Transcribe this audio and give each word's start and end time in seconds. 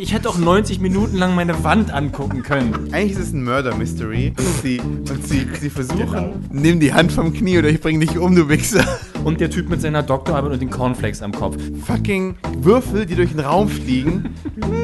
Ich 0.00 0.14
hätte 0.14 0.28
auch 0.28 0.38
90 0.38 0.78
Minuten 0.78 1.16
lang 1.16 1.34
meine 1.34 1.64
Wand 1.64 1.92
angucken 1.92 2.44
können. 2.44 2.94
Eigentlich 2.94 3.18
ist 3.18 3.18
es 3.18 3.32
ein 3.32 3.42
Murder-Mystery. 3.42 4.28
Und, 4.28 4.48
sie, 4.62 4.78
und 4.78 5.26
sie, 5.26 5.44
sie 5.60 5.70
versuchen, 5.70 6.46
nimm 6.52 6.78
die 6.78 6.94
Hand 6.94 7.10
vom 7.10 7.32
Knie 7.32 7.58
oder 7.58 7.68
ich 7.68 7.80
bring 7.80 7.98
dich 7.98 8.16
um, 8.16 8.36
du 8.36 8.48
Wichser. 8.48 8.84
Und 9.24 9.40
der 9.40 9.50
Typ 9.50 9.68
mit 9.68 9.80
seiner 9.80 10.04
Doktorarbeit 10.04 10.52
und 10.52 10.62
den 10.62 10.70
Cornflakes 10.70 11.20
am 11.20 11.32
Kopf. 11.32 11.56
Fucking 11.84 12.36
Würfel, 12.58 13.06
die 13.06 13.16
durch 13.16 13.30
den 13.30 13.40
Raum 13.40 13.68
fliegen. 13.68 14.36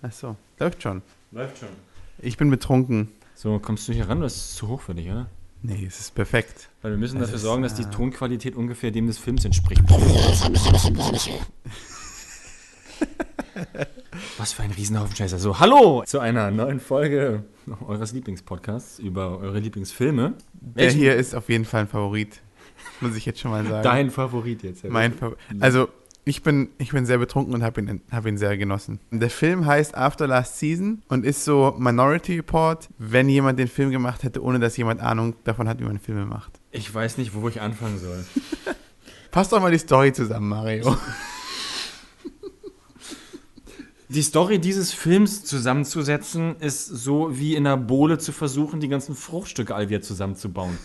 Achso, 0.00 0.36
läuft 0.60 0.80
schon. 0.80 1.02
Läuft 1.32 1.58
schon. 1.58 1.70
Ich 2.20 2.36
bin 2.36 2.50
betrunken. 2.50 3.08
So, 3.34 3.58
kommst 3.58 3.88
du 3.88 3.92
hier 3.92 4.08
ran? 4.08 4.20
Das 4.20 4.36
ist 4.36 4.54
zu 4.54 4.68
hoch 4.68 4.80
für 4.80 4.94
dich, 4.94 5.10
oder? 5.10 5.26
Nee, 5.62 5.84
es 5.86 5.98
ist 5.98 6.14
perfekt. 6.14 6.68
Weil 6.82 6.92
wir 6.92 6.98
müssen 6.98 7.16
Das 7.18 7.26
dafür 7.28 7.36
ist, 7.36 7.42
sorgen, 7.42 7.62
dass 7.62 7.74
die 7.74 7.82
äh, 7.82 7.90
Tonqualität 7.90 8.54
ungefähr 8.54 8.90
dem 8.90 9.06
des 9.08 9.18
Films 9.18 9.44
entspricht. 9.44 9.82
Was 14.38 14.52
für 14.52 14.62
ein 14.62 14.70
Riesenhaufen 14.70 15.14
Scheiße. 15.16 15.38
So, 15.38 15.58
hallo 15.58 16.02
zu 16.06 16.20
einer 16.20 16.50
neuen 16.50 16.80
Folge 16.80 17.44
eures 17.86 18.12
Lieblingspodcasts 18.12 18.98
über 18.98 19.38
eure 19.38 19.58
Lieblingsfilme. 19.58 20.34
Der 20.52 20.84
Welchen- 20.86 20.98
hier 21.00 21.16
ist 21.16 21.34
auf 21.34 21.48
jeden 21.48 21.64
Fall 21.64 21.82
ein 21.82 21.88
Favorit. 21.88 22.40
Muss 23.00 23.16
ich 23.16 23.26
jetzt 23.26 23.40
schon 23.40 23.50
mal 23.50 23.64
sagen. 23.66 23.82
Dein 23.82 24.10
Favorit 24.10 24.62
jetzt. 24.62 24.84
Mein 24.84 25.12
Favorit. 25.12 25.38
Also, 25.60 25.88
ich 26.28 26.42
bin, 26.42 26.70
ich 26.78 26.90
bin 26.90 27.06
sehr 27.06 27.18
betrunken 27.18 27.54
und 27.54 27.62
habe 27.62 27.80
ihn, 27.80 28.00
hab 28.10 28.26
ihn 28.26 28.38
sehr 28.38 28.56
genossen. 28.56 29.00
Der 29.10 29.30
Film 29.30 29.66
heißt 29.66 29.96
After 29.96 30.26
Last 30.26 30.58
Season 30.58 31.02
und 31.08 31.24
ist 31.24 31.44
so 31.44 31.74
Minority 31.78 32.36
Report, 32.36 32.88
wenn 32.98 33.28
jemand 33.28 33.58
den 33.58 33.68
Film 33.68 33.90
gemacht 33.90 34.22
hätte, 34.22 34.42
ohne 34.42 34.58
dass 34.58 34.76
jemand 34.76 35.00
Ahnung 35.00 35.34
davon 35.44 35.68
hat, 35.68 35.80
wie 35.80 35.84
man 35.84 35.98
Filme 35.98 36.26
macht. 36.26 36.52
Ich 36.70 36.92
weiß 36.92 37.18
nicht, 37.18 37.34
wo 37.34 37.48
ich 37.48 37.60
anfangen 37.60 37.98
soll. 37.98 38.24
Passt 39.30 39.52
doch 39.52 39.60
mal 39.60 39.72
die 39.72 39.78
Story 39.78 40.12
zusammen, 40.12 40.48
Mario. 40.48 40.96
Die 44.10 44.22
Story 44.22 44.58
dieses 44.58 44.94
Films 44.94 45.44
zusammenzusetzen, 45.44 46.56
ist 46.60 46.86
so 46.86 47.38
wie 47.38 47.54
in 47.54 47.66
einer 47.66 47.76
Bohle 47.76 48.16
zu 48.16 48.32
versuchen, 48.32 48.80
die 48.80 48.88
ganzen 48.88 49.14
Fruchtstücke 49.14 49.74
all 49.74 49.90
wieder 49.90 50.00
zusammenzubauen. 50.00 50.78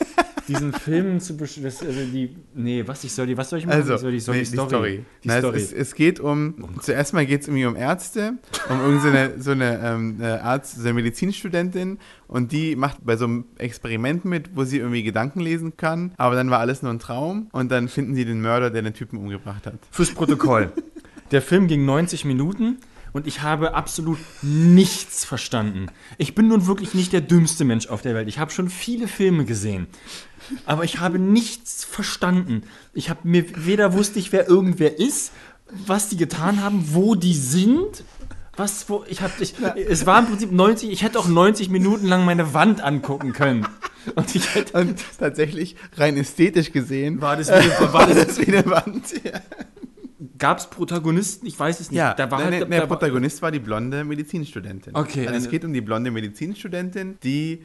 Diesen 0.50 0.72
Film 0.72 1.20
zu 1.20 1.34
besch- 1.34 1.62
das, 1.62 1.80
also 1.80 2.00
die 2.00 2.36
Nee, 2.54 2.82
was 2.86 3.04
ich 3.04 3.12
soll 3.12 3.26
die 3.26 3.36
was 3.36 3.48
soll 3.50 3.60
ich 3.60 3.66
machen? 3.66 3.78
Also, 3.78 3.94
ich 3.94 4.00
soll 4.00 4.12
die, 4.12 4.20
soll 4.20 4.34
nee, 4.34 4.40
die 4.42 4.46
Story. 4.46 5.04
Die 5.22 5.28
Na, 5.28 5.38
Story. 5.38 5.56
Es, 5.58 5.72
es, 5.72 5.94
geht 5.94 6.20
um, 6.20 6.54
zuerst 6.82 7.14
mal 7.14 7.24
geht 7.24 7.42
es 7.42 7.48
irgendwie 7.48 7.66
um 7.66 7.76
Ärzte, 7.76 8.34
um 8.68 8.80
irgendeine 8.80 9.40
so 9.40 9.52
eine 9.52 9.78
ähm, 9.82 10.16
äh, 10.20 10.26
Arzt, 10.26 10.76
so 10.76 10.82
eine 10.82 10.94
Medizinstudentin 10.94 11.98
und 12.26 12.52
die 12.52 12.76
macht 12.76 12.98
bei 13.04 13.16
so 13.16 13.24
einem 13.26 13.44
Experiment 13.58 14.24
mit, 14.24 14.50
wo 14.56 14.64
sie 14.64 14.78
irgendwie 14.78 15.02
Gedanken 15.02 15.40
lesen 15.40 15.76
kann, 15.76 16.12
aber 16.16 16.34
dann 16.34 16.50
war 16.50 16.58
alles 16.58 16.82
nur 16.82 16.92
ein 16.92 16.98
Traum 16.98 17.48
und 17.52 17.70
dann 17.70 17.88
finden 17.88 18.14
sie 18.14 18.24
den 18.24 18.40
Mörder, 18.40 18.70
der 18.70 18.82
den 18.82 18.94
Typen 18.94 19.18
umgebracht 19.18 19.66
hat. 19.66 19.78
Fürs 19.90 20.10
Protokoll. 20.12 20.72
Der 21.30 21.42
Film 21.42 21.68
ging 21.68 21.84
90 21.84 22.24
Minuten 22.24 22.78
und 23.12 23.26
ich 23.26 23.42
habe 23.42 23.74
absolut 23.74 24.18
nichts 24.42 25.24
verstanden. 25.24 25.86
Ich 26.18 26.34
bin 26.34 26.48
nun 26.48 26.66
wirklich 26.66 26.94
nicht 26.94 27.12
der 27.12 27.20
dümmste 27.20 27.64
Mensch 27.64 27.88
auf 27.88 28.02
der 28.02 28.14
Welt. 28.14 28.28
Ich 28.28 28.38
habe 28.38 28.50
schon 28.50 28.68
viele 28.70 29.08
Filme 29.08 29.44
gesehen. 29.44 29.86
Aber 30.66 30.84
ich 30.84 30.98
habe 31.00 31.18
nichts 31.18 31.84
verstanden. 31.84 32.62
Ich 32.94 33.10
habe 33.10 33.20
mir 33.24 33.44
weder 33.66 33.92
wusste 33.92 34.18
ich, 34.18 34.32
wer 34.32 34.48
irgendwer 34.48 34.98
ist, 34.98 35.32
was 35.86 36.08
die 36.08 36.16
getan 36.16 36.62
haben, 36.62 36.84
wo 36.94 37.14
die 37.14 37.34
sind. 37.34 38.04
Was, 38.56 38.90
wo, 38.90 39.04
ich 39.08 39.22
hab, 39.22 39.40
ich, 39.40 39.54
es 39.88 40.04
war 40.06 40.18
im 40.18 40.26
Prinzip 40.26 40.50
90, 40.52 40.90
ich 40.90 41.02
hätte 41.02 41.18
auch 41.18 41.28
90 41.28 41.70
Minuten 41.70 42.06
lang 42.06 42.24
meine 42.24 42.52
Wand 42.52 42.82
angucken 42.82 43.32
können. 43.32 43.66
Und 44.16 44.34
ich 44.34 44.54
hätte, 44.54 44.78
Und 44.78 44.96
tatsächlich, 45.18 45.76
rein 45.96 46.16
ästhetisch 46.16 46.72
gesehen, 46.72 47.20
war 47.22 47.36
das 47.36 47.48
wie, 47.48 47.52
eine- 47.52 47.70
war 47.92 48.06
das, 48.06 48.26
das 48.26 48.38
wie 48.40 48.46
eine 48.54 48.66
Wand. 48.66 49.04
Ja, 49.24 49.40
gab 50.40 50.58
es 50.58 50.66
Protagonisten? 50.68 51.46
Ich 51.46 51.58
weiß 51.58 51.78
es 51.78 51.90
nicht. 51.92 51.98
ja 51.98 52.14
da 52.14 52.28
war 52.30 52.38
der, 52.38 52.50
halt, 52.50 52.62
da 52.62 52.66
der 52.66 52.86
Protagonist 52.88 53.40
war 53.42 53.52
die 53.52 53.60
blonde 53.60 54.02
Medizinstudentin. 54.04 54.96
Okay, 54.96 55.26
Also 55.28 55.38
es 55.38 55.48
geht 55.50 55.64
um 55.64 55.72
die 55.72 55.80
blonde 55.80 56.10
Medizinstudentin, 56.10 57.18
die 57.22 57.62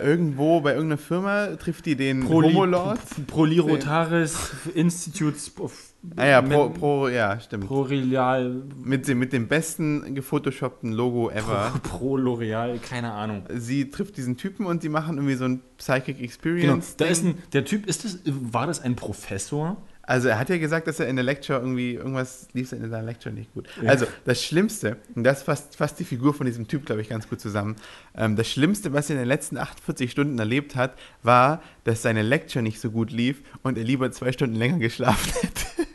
irgendwo 0.00 0.60
bei 0.60 0.72
irgendeiner 0.72 0.98
Firma 0.98 1.46
trifft 1.56 1.86
die 1.86 1.96
den 1.96 2.24
Proli- 2.24 2.48
Homolord. 2.48 2.98
Prolirotaris 3.26 4.50
Institutes 4.74 5.52
of 5.58 5.86
Ah 6.16 6.24
ja, 6.24 6.40
pro, 6.40 6.70
pro, 6.70 7.08
ja, 7.08 7.38
stimmt. 7.40 7.66
Prorial 7.66 8.62
Mit 8.82 9.06
dem, 9.06 9.18
mit 9.18 9.34
dem 9.34 9.48
besten 9.48 10.14
gefotoshoppten 10.14 10.92
Logo 10.92 11.28
ever. 11.30 11.74
Pro 11.82 12.16
L'Oreal, 12.16 12.78
keine 12.78 13.12
Ahnung. 13.12 13.42
Sie 13.54 13.90
trifft 13.90 14.16
diesen 14.16 14.38
Typen 14.38 14.64
und 14.64 14.82
die 14.82 14.88
machen 14.88 15.16
irgendwie 15.18 15.34
so 15.34 15.44
ein 15.44 15.60
Psychic 15.76 16.16
Genau, 16.16 16.24
Experience. 16.24 16.96
da 16.96 17.04
Ding. 17.04 17.12
ist 17.12 17.24
ein, 17.24 17.34
der 17.52 17.66
Typ, 17.66 17.86
ist 17.86 18.04
das, 18.06 18.18
war 18.24 18.66
das 18.66 18.80
ein 18.80 18.96
Professor? 18.96 19.76
Also 20.10 20.26
er 20.26 20.40
hat 20.40 20.48
ja 20.48 20.58
gesagt, 20.58 20.88
dass 20.88 20.98
er 20.98 21.06
in 21.06 21.14
der 21.14 21.24
Lecture 21.24 21.60
irgendwie, 21.60 21.94
irgendwas 21.94 22.48
lief 22.52 22.72
in 22.72 22.90
der 22.90 23.00
Lecture 23.00 23.32
nicht 23.32 23.54
gut. 23.54 23.68
Ja. 23.80 23.90
Also 23.90 24.06
das 24.24 24.42
Schlimmste, 24.42 24.96
und 25.14 25.22
das 25.22 25.44
fasst, 25.44 25.76
fasst 25.76 26.00
die 26.00 26.04
Figur 26.04 26.34
von 26.34 26.46
diesem 26.46 26.66
Typ, 26.66 26.84
glaube 26.84 27.00
ich, 27.00 27.08
ganz 27.08 27.28
gut 27.28 27.40
zusammen. 27.40 27.76
Ähm, 28.16 28.34
das 28.34 28.50
Schlimmste, 28.50 28.92
was 28.92 29.08
er 29.08 29.14
in 29.14 29.20
den 29.20 29.28
letzten 29.28 29.56
48 29.56 30.10
Stunden 30.10 30.36
erlebt 30.36 30.74
hat, 30.74 30.98
war, 31.22 31.62
dass 31.84 32.02
seine 32.02 32.22
Lecture 32.22 32.60
nicht 32.60 32.80
so 32.80 32.90
gut 32.90 33.12
lief 33.12 33.40
und 33.62 33.78
er 33.78 33.84
lieber 33.84 34.10
zwei 34.10 34.32
Stunden 34.32 34.56
länger 34.56 34.78
geschlafen 34.80 35.32
hätte. 35.42 35.86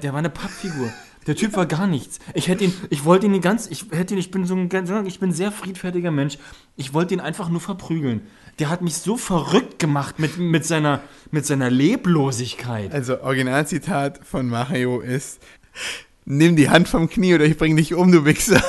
Der 0.00 0.12
war 0.12 0.20
eine 0.20 0.30
Pappfigur. 0.30 0.92
Der 1.26 1.36
Typ 1.36 1.56
war 1.56 1.66
gar 1.66 1.86
nichts. 1.86 2.18
Ich 2.34 2.48
hätte 2.48 2.64
ihn, 2.64 2.74
ich 2.90 3.04
wollte 3.04 3.26
ihn 3.26 3.40
ganz, 3.40 3.68
ich 3.68 3.86
hätte 3.92 4.14
ihn, 4.14 4.18
ich 4.18 4.30
bin 4.30 4.44
so 4.44 4.54
ein 4.54 4.68
ganz, 4.68 4.90
ich 5.06 5.20
bin 5.20 5.32
sehr 5.32 5.52
friedfertiger 5.52 6.10
Mensch. 6.10 6.38
Ich 6.76 6.94
wollte 6.94 7.14
ihn 7.14 7.20
einfach 7.20 7.48
nur 7.48 7.60
verprügeln. 7.60 8.22
Der 8.58 8.70
hat 8.70 8.82
mich 8.82 8.96
so 8.96 9.16
verrückt 9.16 9.78
gemacht 9.78 10.18
mit, 10.18 10.38
mit, 10.38 10.64
seiner, 10.64 11.00
mit 11.30 11.46
seiner 11.46 11.70
Leblosigkeit. 11.70 12.92
Also 12.92 13.20
Originalzitat 13.22 14.20
von 14.24 14.48
Mario 14.48 15.00
ist, 15.00 15.40
nimm 16.24 16.56
die 16.56 16.70
Hand 16.70 16.88
vom 16.88 17.08
Knie 17.08 17.34
oder 17.34 17.44
ich 17.44 17.56
bring 17.56 17.76
dich 17.76 17.94
um, 17.94 18.10
du 18.10 18.24
Wichser. 18.24 18.62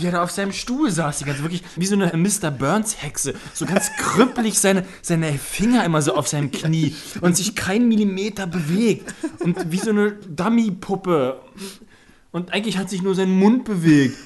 Wie 0.00 0.06
er 0.06 0.12
da 0.12 0.22
auf 0.22 0.30
seinem 0.30 0.52
Stuhl 0.52 0.90
saß, 0.90 1.18
die 1.18 1.24
ganze, 1.24 1.42
wirklich 1.42 1.62
wie 1.76 1.86
so 1.86 1.94
eine 1.94 2.10
Mr. 2.16 2.50
Burns-Hexe. 2.50 3.34
So 3.52 3.66
ganz 3.66 3.90
krüppelig 3.98 4.58
seine, 4.58 4.84
seine 5.02 5.32
Finger 5.34 5.84
immer 5.84 6.00
so 6.00 6.14
auf 6.14 6.26
seinem 6.26 6.50
Knie 6.50 6.94
und 7.20 7.36
sich 7.36 7.54
kein 7.54 7.86
Millimeter 7.88 8.46
bewegt. 8.46 9.14
Und 9.40 9.70
wie 9.70 9.78
so 9.78 9.90
eine 9.90 10.12
Dummy-Puppe. 10.12 11.40
Und 12.32 12.52
eigentlich 12.52 12.78
hat 12.78 12.88
sich 12.88 13.02
nur 13.02 13.14
sein 13.14 13.30
Mund 13.30 13.64
bewegt. 13.64 14.16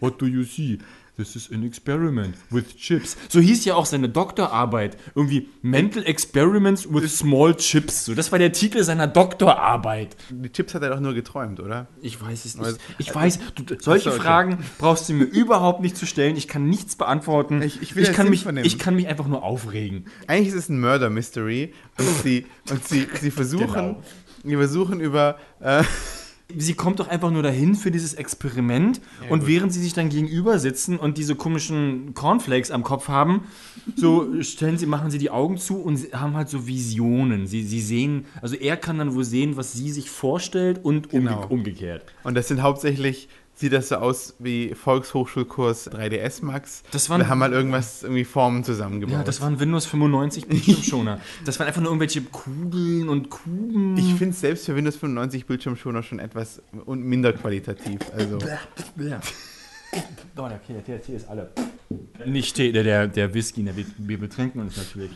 What 0.00 0.20
do 0.20 0.26
you 0.26 0.44
see? 0.44 0.78
This 1.16 1.36
is 1.36 1.48
an 1.52 1.64
experiment 1.64 2.34
with 2.50 2.76
chips. 2.76 3.16
So 3.28 3.38
hieß 3.38 3.64
ja 3.66 3.76
auch 3.76 3.86
seine 3.86 4.08
Doktorarbeit. 4.08 4.96
Irgendwie 5.14 5.48
Mental 5.62 6.02
Experiments 6.04 6.92
with 6.92 7.16
Small 7.16 7.54
Chips. 7.54 8.06
So, 8.06 8.14
das 8.16 8.32
war 8.32 8.40
der 8.40 8.50
Titel 8.50 8.82
seiner 8.82 9.06
Doktorarbeit. 9.06 10.16
Die 10.30 10.50
Chips 10.50 10.74
hat 10.74 10.82
er 10.82 10.90
doch 10.90 10.98
nur 10.98 11.14
geträumt, 11.14 11.60
oder? 11.60 11.86
Ich 12.02 12.20
weiß 12.20 12.44
es 12.46 12.56
nicht. 12.58 12.78
Ich 12.98 13.14
weiß, 13.14 13.38
du, 13.54 13.76
solche 13.78 14.10
okay. 14.10 14.18
Fragen 14.20 14.58
brauchst 14.78 15.08
du 15.08 15.12
mir 15.12 15.22
überhaupt 15.24 15.82
nicht 15.82 15.96
zu 15.96 16.04
stellen. 16.04 16.36
Ich 16.36 16.48
kann 16.48 16.68
nichts 16.68 16.96
beantworten. 16.96 17.62
Ich- 17.62 17.80
ich 17.80 17.94
will 17.94 18.02
jetzt 18.04 18.14
kann 18.16 18.28
mich, 18.28 18.44
ich 18.64 18.78
kann 18.80 18.96
mich 18.96 19.06
einfach 19.06 19.28
nur 19.28 19.44
aufregen. 19.44 20.06
Eigentlich 20.26 20.48
ist 20.48 20.54
es 20.54 20.68
ein 20.68 20.80
Murder-Mystery 20.80 21.74
und 21.96 22.08
sie, 22.24 22.46
und 22.70 22.84
sie, 22.88 23.06
sie 23.20 23.30
versuchen, 23.30 23.66
Genau. 23.72 24.02
sie 24.42 24.56
versuchen 24.56 24.98
über, 24.98 25.38
äh, 25.60 25.84
Sie 26.56 26.74
kommt 26.74 27.00
doch 27.00 27.08
einfach 27.08 27.30
nur 27.30 27.42
dahin 27.42 27.74
für 27.74 27.90
dieses 27.90 28.12
Experiment 28.12 29.00
und 29.30 29.40
gut. 29.40 29.48
während 29.48 29.72
sie 29.72 29.80
sich 29.82 29.94
dann 29.94 30.10
gegenüber 30.10 30.58
sitzen 30.58 30.98
und 30.98 31.16
diese 31.16 31.34
komischen 31.36 32.12
Cornflakes 32.12 32.70
am 32.70 32.82
Kopf 32.82 33.08
haben, 33.08 33.44
so 33.96 34.42
stellen 34.42 34.76
sie, 34.76 34.84
machen 34.84 35.10
sie 35.10 35.16
die 35.18 35.30
Augen 35.30 35.56
zu 35.56 35.78
und 35.78 35.98
haben 36.12 36.34
halt 36.36 36.50
so 36.50 36.66
Visionen. 36.66 37.46
Sie, 37.46 37.62
sie 37.62 37.80
sehen, 37.80 38.26
also 38.42 38.56
er 38.56 38.76
kann 38.76 38.98
dann 38.98 39.14
wohl 39.14 39.24
sehen, 39.24 39.56
was 39.56 39.72
sie 39.72 39.90
sich 39.90 40.10
vorstellt 40.10 40.84
und 40.84 41.12
umge 41.14 41.30
Genau. 41.30 41.46
umgekehrt. 41.48 42.04
und 42.24 42.34
das 42.34 42.48
sind 42.48 42.60
hauptsächlich, 42.60 43.28
sieht 43.56 43.72
das 43.72 43.88
so 43.88 43.96
aus 43.96 44.34
wie 44.38 44.74
Volkshochschulkurs 44.74 45.90
3ds 45.92 46.44
Max. 46.44 46.82
Das 46.90 47.08
waren- 47.08 47.20
Wir 47.20 47.28
haben 47.28 47.40
halt 47.42 47.52
irgendwas, 47.52 48.02
irgendwie 48.02 48.24
Formen 48.24 48.64
zusammengebaut. 48.64 49.14
Ja, 49.18 49.22
das 49.22 49.40
waren 49.40 49.60
Windows 49.60 49.86
95 49.86 50.46
Bildschirmschoner. 50.48 51.20
das 51.44 51.58
waren 51.58 51.68
einfach 51.68 51.80
nur 51.80 51.90
irgendwelche 51.90 52.22
Kugeln 52.22 53.08
und 53.08 53.30
Kuben. 53.30 53.96
ich 53.96 54.14
finde 54.14 54.30
es 54.30 54.40
selbst 54.40 54.66
für 54.66 54.74
Windows 54.74 54.96
95 54.96 55.46
Bildschirmschoner 55.46 56.02
schon 56.02 56.18
etwas 56.18 56.60
un- 56.86 57.02
minder 57.02 57.32
qualitativ. 57.32 58.00
Also, 58.16 58.38
Ja. 58.98 59.20
Der, 60.86 61.00
Tee 61.00 61.14
ist 61.14 61.28
alle. 61.28 61.52
Nicht 62.26 62.58
der, 62.58 62.72
der, 62.82 63.06
der 63.06 63.32
Whisky, 63.32 63.62
der 63.62 63.74
wir 63.76 64.18
betrinken 64.18 64.60
uns 64.60 64.76
natürlich. 64.76 65.10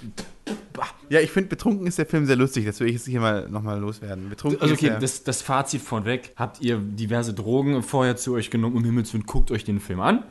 Ja, 1.10 1.20
ich 1.20 1.30
finde, 1.30 1.48
betrunken 1.48 1.86
ist 1.86 1.98
der 1.98 2.06
Film 2.06 2.26
sehr 2.26 2.36
lustig. 2.36 2.66
Das 2.66 2.80
will 2.80 2.88
ich 2.88 2.94
jetzt 2.94 3.06
hier 3.06 3.20
mal 3.20 3.48
nochmal 3.48 3.78
loswerden. 3.78 4.28
Betrunken 4.28 4.60
Also 4.60 4.74
okay, 4.74 4.92
das, 5.00 5.24
das 5.24 5.42
Fazit 5.42 5.80
vorweg. 5.80 6.32
Habt 6.36 6.60
ihr 6.60 6.78
diverse 6.78 7.34
Drogen 7.34 7.82
vorher 7.82 8.16
zu 8.16 8.34
euch 8.34 8.50
genommen? 8.50 8.76
Um 8.76 8.84
Himmels 8.84 9.12
Willen, 9.12 9.24
guckt 9.24 9.50
euch 9.50 9.64
den 9.64 9.80
Film 9.80 10.00
an. 10.00 10.24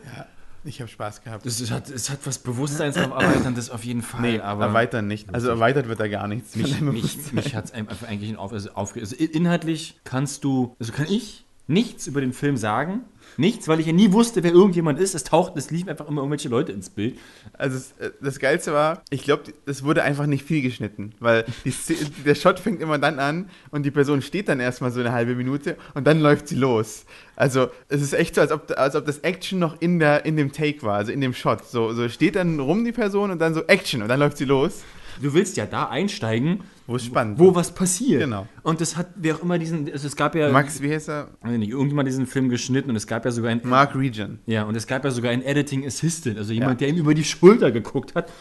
ich 0.64 0.81
habe 0.81 0.90
Spaß 0.90 1.24
gehabt. 1.24 1.46
Es, 1.46 1.60
es, 1.60 1.72
hat, 1.72 1.90
es 1.90 2.10
hat 2.10 2.19
was 2.25 2.40
Bewusstseinserweiterndes 2.40 3.69
auf 3.69 3.84
jeden 3.84 4.02
Fall. 4.02 4.22
nee, 4.22 4.40
aber 4.40 4.66
erweitern 4.66 5.08
nicht. 5.08 5.34
Also 5.34 5.50
erweitert 5.50 5.88
wird 5.88 6.00
da 6.00 6.08
gar 6.08 6.28
nichts. 6.28 6.56
mich, 6.56 6.80
mich, 6.81 7.34
mich 7.34 7.56
hat 7.56 7.66
es 7.66 7.74
eigentlich 7.74 8.38
auf, 8.38 8.54
also 8.54 8.72
aufgeregt. 8.72 9.12
Also 9.12 9.24
inhaltlich 9.24 10.00
kannst 10.04 10.44
du, 10.44 10.75
also 10.80 10.92
kann 10.92 11.08
ich 11.10 11.46
nichts 11.68 12.08
über 12.08 12.22
den 12.22 12.34
Film 12.34 12.58
sagen, 12.58 13.02
Nichts, 13.38 13.68
weil 13.68 13.80
ich 13.80 13.86
ja 13.86 13.94
nie 13.94 14.12
wusste, 14.12 14.44
wer 14.44 14.51
irgendjemand 14.51 15.00
ist. 15.00 15.13
Es 15.13 15.24
tauchten, 15.24 15.60
es 15.60 15.69
liefen 15.69 15.89
einfach 15.89 16.07
immer 16.07 16.22
irgendwelche 16.22 16.50
Leute 16.50 16.72
ins 16.72 16.89
Bild. 16.89 17.18
Also 17.54 17.78
es, 17.78 17.92
äh, 18.00 18.12
das 18.19 18.39
Geilste 18.39 18.74
war, 18.74 19.04
ich 19.10 19.24
glaube, 19.24 19.44
es 19.66 19.84
wurde 19.84 20.04
einfach 20.04 20.25
nicht 20.25 20.44
viel 20.44 20.62
geschnitten, 20.62 21.13
weil 21.19 21.45
der 22.25 22.36
Shot 22.36 22.60
fängt 22.60 22.81
immer 22.81 22.98
dann 22.98 23.19
an 23.19 23.50
und 23.69 23.84
die 23.84 23.92
Person 23.92 24.22
steht 24.22 24.50
dann 24.50 24.60
erstmal 24.60 24.92
so 24.92 25.00
eine 25.00 25.12
halbe 25.12 25.36
Minute 25.36 25.78
und 25.94 26.07
dann 26.07 26.19
läuft 26.19 26.48
sie 26.48 26.56
los. 26.56 27.06
Also 27.36 27.69
es 27.89 28.01
ist 28.01 28.13
echt 28.13 28.36
so, 28.36 28.42
als 28.42 28.51
ob, 28.51 28.74
als 28.75 28.95
ob 28.95 29.06
das 29.06 29.19
Action 29.19 29.60
noch 29.60 29.80
in, 29.80 30.00
der, 30.00 30.25
in 30.25 30.36
dem 30.36 30.51
Take 30.51 30.81
war, 30.81 30.95
also 30.95 31.12
in 31.12 31.22
dem 31.22 31.34
Shot. 31.34 31.66
So, 31.66 31.94
so 31.94 32.10
steht 32.10 32.36
dann 32.36 32.60
rum 32.60 32.84
die 32.84 32.92
Person 32.92 33.30
und 33.30 33.39
dann 33.39 33.54
so 33.54 33.63
Action 33.68 34.01
und 34.01 34.07
dann 34.07 34.19
läuft 34.19 34.38
sie 34.38 34.45
los. 34.45 34.84
Du 35.22 35.34
willst 35.34 35.58
ja 35.58 35.66
da 35.66 35.86
einsteigen, 35.90 36.62
Wo 36.86 36.96
es 36.96 37.06
spannend 37.06 37.40
wo 37.40 37.46
wird. 37.46 37.56
was 37.56 37.74
passiert. 37.74 38.22
Genau. 38.22 38.48
Und 38.64 38.80
das 38.81 38.96
hat, 38.98 39.08
wer 39.16 39.36
auch 39.36 39.42
immer 39.44 39.58
diesen, 39.60 39.92
also 39.92 40.08
es 40.08 40.16
gab 40.16 40.36
ja, 40.36 40.50
Max, 40.52 40.81
wie 40.81 40.92
heißt 40.94 41.10
er? 41.10 41.30
nicht, 41.44 41.69
irgendjemand 41.72 42.08
diesen 42.08 42.28
Film 42.28 42.50
geschnitten 42.50 42.90
und 42.90 42.96
es 42.96 43.08
gab 43.08 43.25
ja 43.25 43.31
sogar 43.31 43.52
ein, 43.52 43.62
Mark 43.64 43.96
Regan. 43.96 44.40
ja, 44.46 44.64
und 44.64 44.75
es 44.75 44.88
gab 44.88 45.04
ja 45.04 45.12
sogar 45.12 45.31
einen 45.31 45.42
Editing 45.44 45.86
Assistant, 45.86 46.38
also 46.38 46.54
jemand, 46.54 46.81
Ja. 46.81 46.88
der 46.88 46.90
ihm 46.96 46.98
über 47.02 47.14
die 47.14 47.24
Schulter 47.24 47.72
geguckt 47.72 48.16
hat. 48.16 48.31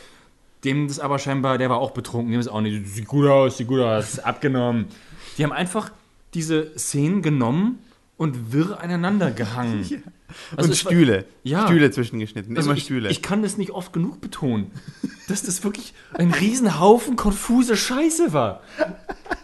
Dem 0.64 0.88
das 0.88 0.98
aber 1.00 1.18
scheinbar, 1.18 1.58
der 1.58 1.70
war 1.70 1.78
auch 1.78 1.90
betrunken, 1.92 2.32
dem 2.32 2.40
ist 2.40 2.48
auch 2.48 2.60
nicht, 2.60 2.86
sieht 2.88 3.06
gut 3.06 3.26
aus, 3.26 3.58
sieht 3.58 3.68
gut 3.68 3.80
aus, 3.80 4.18
abgenommen. 4.18 4.86
Die 5.38 5.44
haben 5.44 5.52
einfach 5.52 5.90
diese 6.34 6.76
Szenen 6.78 7.22
genommen 7.22 7.78
und 8.16 8.52
wirr 8.52 8.80
aneinander 8.80 9.30
gehangen. 9.30 9.84
Also 10.56 10.66
und 10.68 10.72
es 10.74 10.84
war- 10.84 10.90
Stühle. 10.92 11.24
Ja. 11.44 11.66
Stühle 11.66 11.88
zwischengeschnitten. 11.92 12.56
Also 12.56 12.70
immer 12.70 12.76
ich, 12.76 12.84
Stühle. 12.84 13.10
Ich 13.10 13.22
kann 13.22 13.42
das 13.42 13.58
nicht 13.58 13.70
oft 13.70 13.92
genug 13.92 14.20
betonen, 14.20 14.72
dass 15.28 15.44
das 15.44 15.62
wirklich 15.62 15.94
ein 16.14 16.32
Riesenhaufen 16.32 17.14
konfuse 17.14 17.76
Scheiße 17.76 18.32
war. 18.32 18.60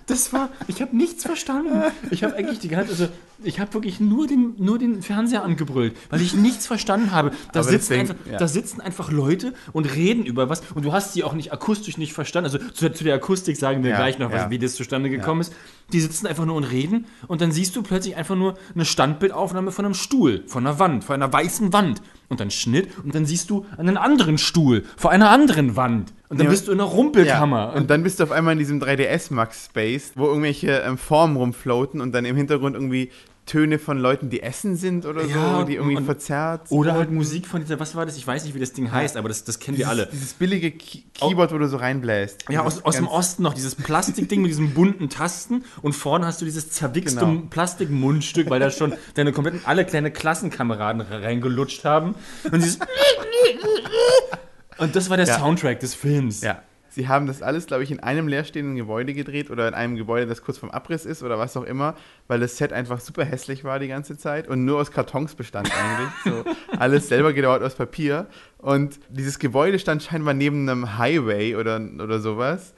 Das 0.06 0.32
war, 0.32 0.50
ich 0.66 0.82
habe 0.82 0.96
nichts 0.96 1.22
verstanden. 1.22 1.84
Ich 2.10 2.24
habe 2.24 2.34
eigentlich 2.34 2.58
die 2.58 2.68
ganze, 2.68 2.90
also 2.90 3.08
ich 3.44 3.60
habe 3.60 3.74
wirklich 3.74 4.00
nur 4.00 4.26
den, 4.26 4.54
nur 4.58 4.78
den 4.78 5.02
Fernseher 5.02 5.42
angebrüllt, 5.44 5.94
weil 6.10 6.20
ich 6.20 6.34
nichts 6.34 6.66
verstanden 6.66 7.12
habe. 7.12 7.32
Da, 7.52 7.62
sitzen, 7.62 7.94
einfach, 7.94 8.14
ja. 8.30 8.38
da 8.38 8.48
sitzen 8.48 8.80
einfach 8.80 9.10
Leute 9.10 9.54
und 9.72 9.84
reden 9.94 10.24
über 10.26 10.48
was 10.48 10.62
und 10.74 10.84
du 10.84 10.92
hast 10.92 11.12
sie 11.14 11.24
auch 11.24 11.32
nicht 11.34 11.52
akustisch 11.52 11.98
nicht 11.98 12.12
verstanden. 12.12 12.50
Also 12.52 12.58
zu, 12.72 12.92
zu 12.92 13.04
der 13.04 13.14
Akustik 13.14 13.56
sagen 13.56 13.82
wir 13.82 13.90
Ja, 13.90 13.96
gleich 13.96 14.18
noch, 14.18 14.30
was, 14.32 14.42
ja. 14.42 14.50
wie 14.50 14.58
das 14.58 14.74
zustande 14.74 15.10
gekommen 15.10 15.40
ist. 15.40 15.52
Die 15.92 16.00
sitzen 16.00 16.26
einfach 16.26 16.44
nur 16.46 16.56
und 16.56 16.64
reden 16.64 17.06
und 17.28 17.40
dann 17.40 17.52
siehst 17.52 17.76
du 17.76 17.82
plötzlich 17.82 18.16
einfach 18.16 18.36
nur 18.36 18.54
eine 18.74 18.84
Standbildaufnahme 18.84 19.72
von 19.72 19.84
einem 19.84 19.94
Stuhl, 19.94 20.42
von 20.46 20.66
einer 20.66 20.78
Wand, 20.78 21.04
von 21.04 21.14
einer 21.14 21.32
weißen 21.32 21.72
Wand. 21.72 22.00
Und 22.28 22.40
dann 22.40 22.50
Schnitt 22.50 22.88
und 23.04 23.14
dann 23.14 23.26
siehst 23.26 23.50
du 23.50 23.66
einen 23.76 23.98
anderen 23.98 24.38
Stuhl 24.38 24.84
vor 24.96 25.10
einer 25.10 25.28
anderen 25.28 25.76
Wand. 25.76 26.14
Und 26.30 26.38
dann 26.40 26.46
Ja, 26.46 26.50
bist 26.50 26.66
du 26.66 26.72
in 26.72 26.80
einer 26.80 26.88
Ja, 26.88 26.94
Rumpelkammer. 26.96 27.74
und 27.74 27.90
dann 27.90 28.02
bist 28.02 28.20
du 28.20 28.24
auf 28.24 28.30
einmal 28.32 28.54
in 28.54 28.58
diesem 28.58 28.80
3ds 28.80 29.34
Max 29.34 29.66
Space, 29.66 30.12
wo 30.14 30.24
irgendwelche 30.28 30.78
ähm, 30.78 30.96
Formen 30.96 31.36
rumfloaten 31.36 32.00
und 32.00 32.12
dann 32.12 32.24
im 32.24 32.34
Hintergrund 32.34 32.74
irgendwie 32.74 33.10
Töne 33.44 33.80
von 33.80 33.98
Leuten, 33.98 34.30
die 34.30 34.40
essen 34.42 34.76
sind 34.76 35.04
oder 35.04 35.24
Ja, 35.24 35.58
so, 35.60 35.64
die 35.64 35.74
irgendwie 35.74 35.96
und- 35.96 36.04
verzerrt. 36.04 36.70
Oder 36.70 36.92
halt. 36.94 37.10
Musik 37.10 37.46
von 37.48 37.60
dieser, 37.60 37.80
was 37.80 37.96
war 37.96 38.06
das? 38.06 38.16
Ich 38.16 38.24
weiß 38.24 38.44
nicht, 38.44 38.54
wie 38.54 38.60
das 38.60 38.72
Ding 38.72 38.92
heißt, 38.92 39.16
aber 39.16 39.28
das, 39.28 39.42
das 39.42 39.58
kennen 39.58 39.76
wir 39.78 39.88
alle. 39.88 40.08
Dieses 40.12 40.34
billige 40.34 40.70
Key 40.70 41.00
Keyboard, 41.14 41.52
wo 41.52 41.58
du 41.58 41.66
so 41.68 41.76
reinbläst. 41.76 42.44
Ja, 42.48 42.62
Dieses 42.62 42.78
aus, 42.78 42.84
aus 42.84 42.96
dem 42.96 43.08
Osten 43.08 43.42
noch 43.42 43.54
dieses 43.54 43.74
Plastikding 43.74 44.42
mit 44.42 44.50
diesen 44.52 44.74
bunten 44.74 45.08
Tasten 45.08 45.64
und 45.82 45.92
vorne 45.92 46.24
hast 46.26 46.40
du 46.40 46.44
dieses 46.44 46.70
zerwichste 46.70 47.18
Genau. 47.20 47.42
Plastikmundstück, 47.50 48.48
weil 48.48 48.60
da 48.60 48.70
schon 48.70 48.94
deine 49.14 49.32
kompletten, 49.32 49.60
alle 49.64 49.84
kleine 49.84 50.12
Klassenkameraden 50.12 51.00
reingelutscht 51.02 51.84
haben. 51.84 52.14
Und 52.44 52.62
dieses 52.62 52.78
Und 54.78 54.96
das 54.96 55.10
war 55.10 55.16
der 55.16 55.26
Ja. 55.26 55.38
Soundtrack 55.38 55.80
des 55.80 55.94
Films. 55.94 56.40
Ja. 56.42 56.62
Sie 56.94 57.08
haben 57.08 57.26
das 57.26 57.40
alles, 57.40 57.66
glaube 57.66 57.84
ich, 57.84 57.90
in 57.90 58.00
einem 58.00 58.28
leerstehenden 58.28 58.76
Gebäude 58.76 59.14
gedreht 59.14 59.50
oder 59.50 59.66
in 59.66 59.72
einem 59.72 59.96
Gebäude, 59.96 60.26
das 60.26 60.42
kurz 60.42 60.58
vorm 60.58 60.70
Abriss 60.70 61.06
ist 61.06 61.22
oder 61.22 61.38
was 61.38 61.56
auch 61.56 61.64
immer, 61.64 61.96
weil 62.28 62.38
das 62.38 62.58
Set 62.58 62.70
einfach 62.70 63.00
super 63.00 63.24
hässlich 63.24 63.64
war 63.64 63.78
die 63.78 63.88
ganze 63.88 64.18
Zeit 64.18 64.46
und 64.46 64.66
nur 64.66 64.78
aus 64.78 64.90
Kartons 64.90 65.34
bestand 65.34 65.70
eigentlich. 65.74 66.10
So, 66.24 66.44
alles 66.78 67.08
selber 67.08 67.32
gedauert 67.32 67.62
aus 67.62 67.76
Papier. 67.76 68.26
Und 68.58 69.00
dieses 69.08 69.38
Gebäude 69.38 69.78
stand 69.78 70.02
scheinbar 70.02 70.34
neben 70.34 70.68
einem 70.68 70.98
Highway 70.98 71.56
oder, 71.56 71.80
oder 71.98 72.20
sowas. 72.20 72.74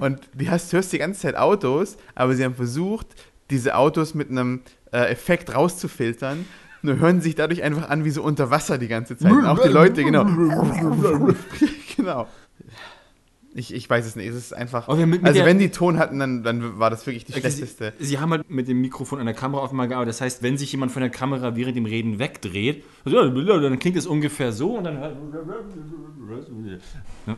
Und 0.00 0.20
die 0.32 0.48
hast, 0.48 0.72
hörst 0.72 0.94
die 0.94 0.98
ganze 0.98 1.20
Zeit 1.20 1.36
Autos, 1.36 1.98
aber 2.14 2.34
sie 2.34 2.44
haben 2.44 2.54
versucht, 2.54 3.08
diese 3.50 3.76
Autos 3.76 4.14
mit 4.14 4.30
einem 4.30 4.62
äh, 4.90 5.10
Effekt 5.10 5.54
rauszufiltern. 5.54 6.46
Nur 6.80 6.98
hören 6.98 7.20
sich 7.20 7.34
dadurch 7.34 7.62
einfach 7.62 7.90
an 7.90 8.04
wie 8.06 8.10
so 8.10 8.22
unter 8.22 8.50
Wasser 8.50 8.78
die 8.78 8.88
ganze 8.88 9.18
Zeit. 9.18 9.32
Und 9.32 9.44
auch 9.44 9.58
die 9.58 9.68
Leute, 9.68 10.02
genau. 10.02 10.24
genau. 11.96 12.26
Ich, 13.56 13.72
ich 13.72 13.88
weiß 13.88 14.04
es 14.04 14.16
nicht. 14.16 14.26
Es 14.26 14.34
ist 14.34 14.52
einfach. 14.52 14.88
Aber 14.88 14.96
mit- 15.06 15.22
mit 15.22 15.24
also, 15.24 15.44
wenn 15.44 15.60
die 15.60 15.70
Ton 15.70 15.96
hatten, 15.98 16.18
dann, 16.18 16.42
dann 16.42 16.78
war 16.80 16.90
das 16.90 17.06
wirklich 17.06 17.24
die 17.24 17.32
Okay, 17.32 17.40
schlechteste. 17.42 17.92
Sie, 18.00 18.06
Sie 18.06 18.18
haben 18.18 18.30
halt 18.32 18.50
mit 18.50 18.66
dem 18.66 18.80
Mikrofon 18.80 19.20
an 19.20 19.26
der 19.26 19.34
Kamera 19.34 19.62
offenbar 19.62 19.86
gearbeitet. 19.86 20.10
Das 20.14 20.20
heißt, 20.20 20.42
wenn 20.42 20.58
sich 20.58 20.72
jemand 20.72 20.90
von 20.90 21.00
der 21.02 21.10
Kamera 21.10 21.54
während 21.54 21.76
dem 21.76 21.86
Reden 21.86 22.18
wegdreht, 22.18 22.82
dann 23.04 23.78
klingt 23.78 23.96
es 23.96 24.06
ungefähr 24.06 24.50
so 24.52 24.76
und 24.76 24.84
dann 24.84 24.98
hört. 24.98 25.16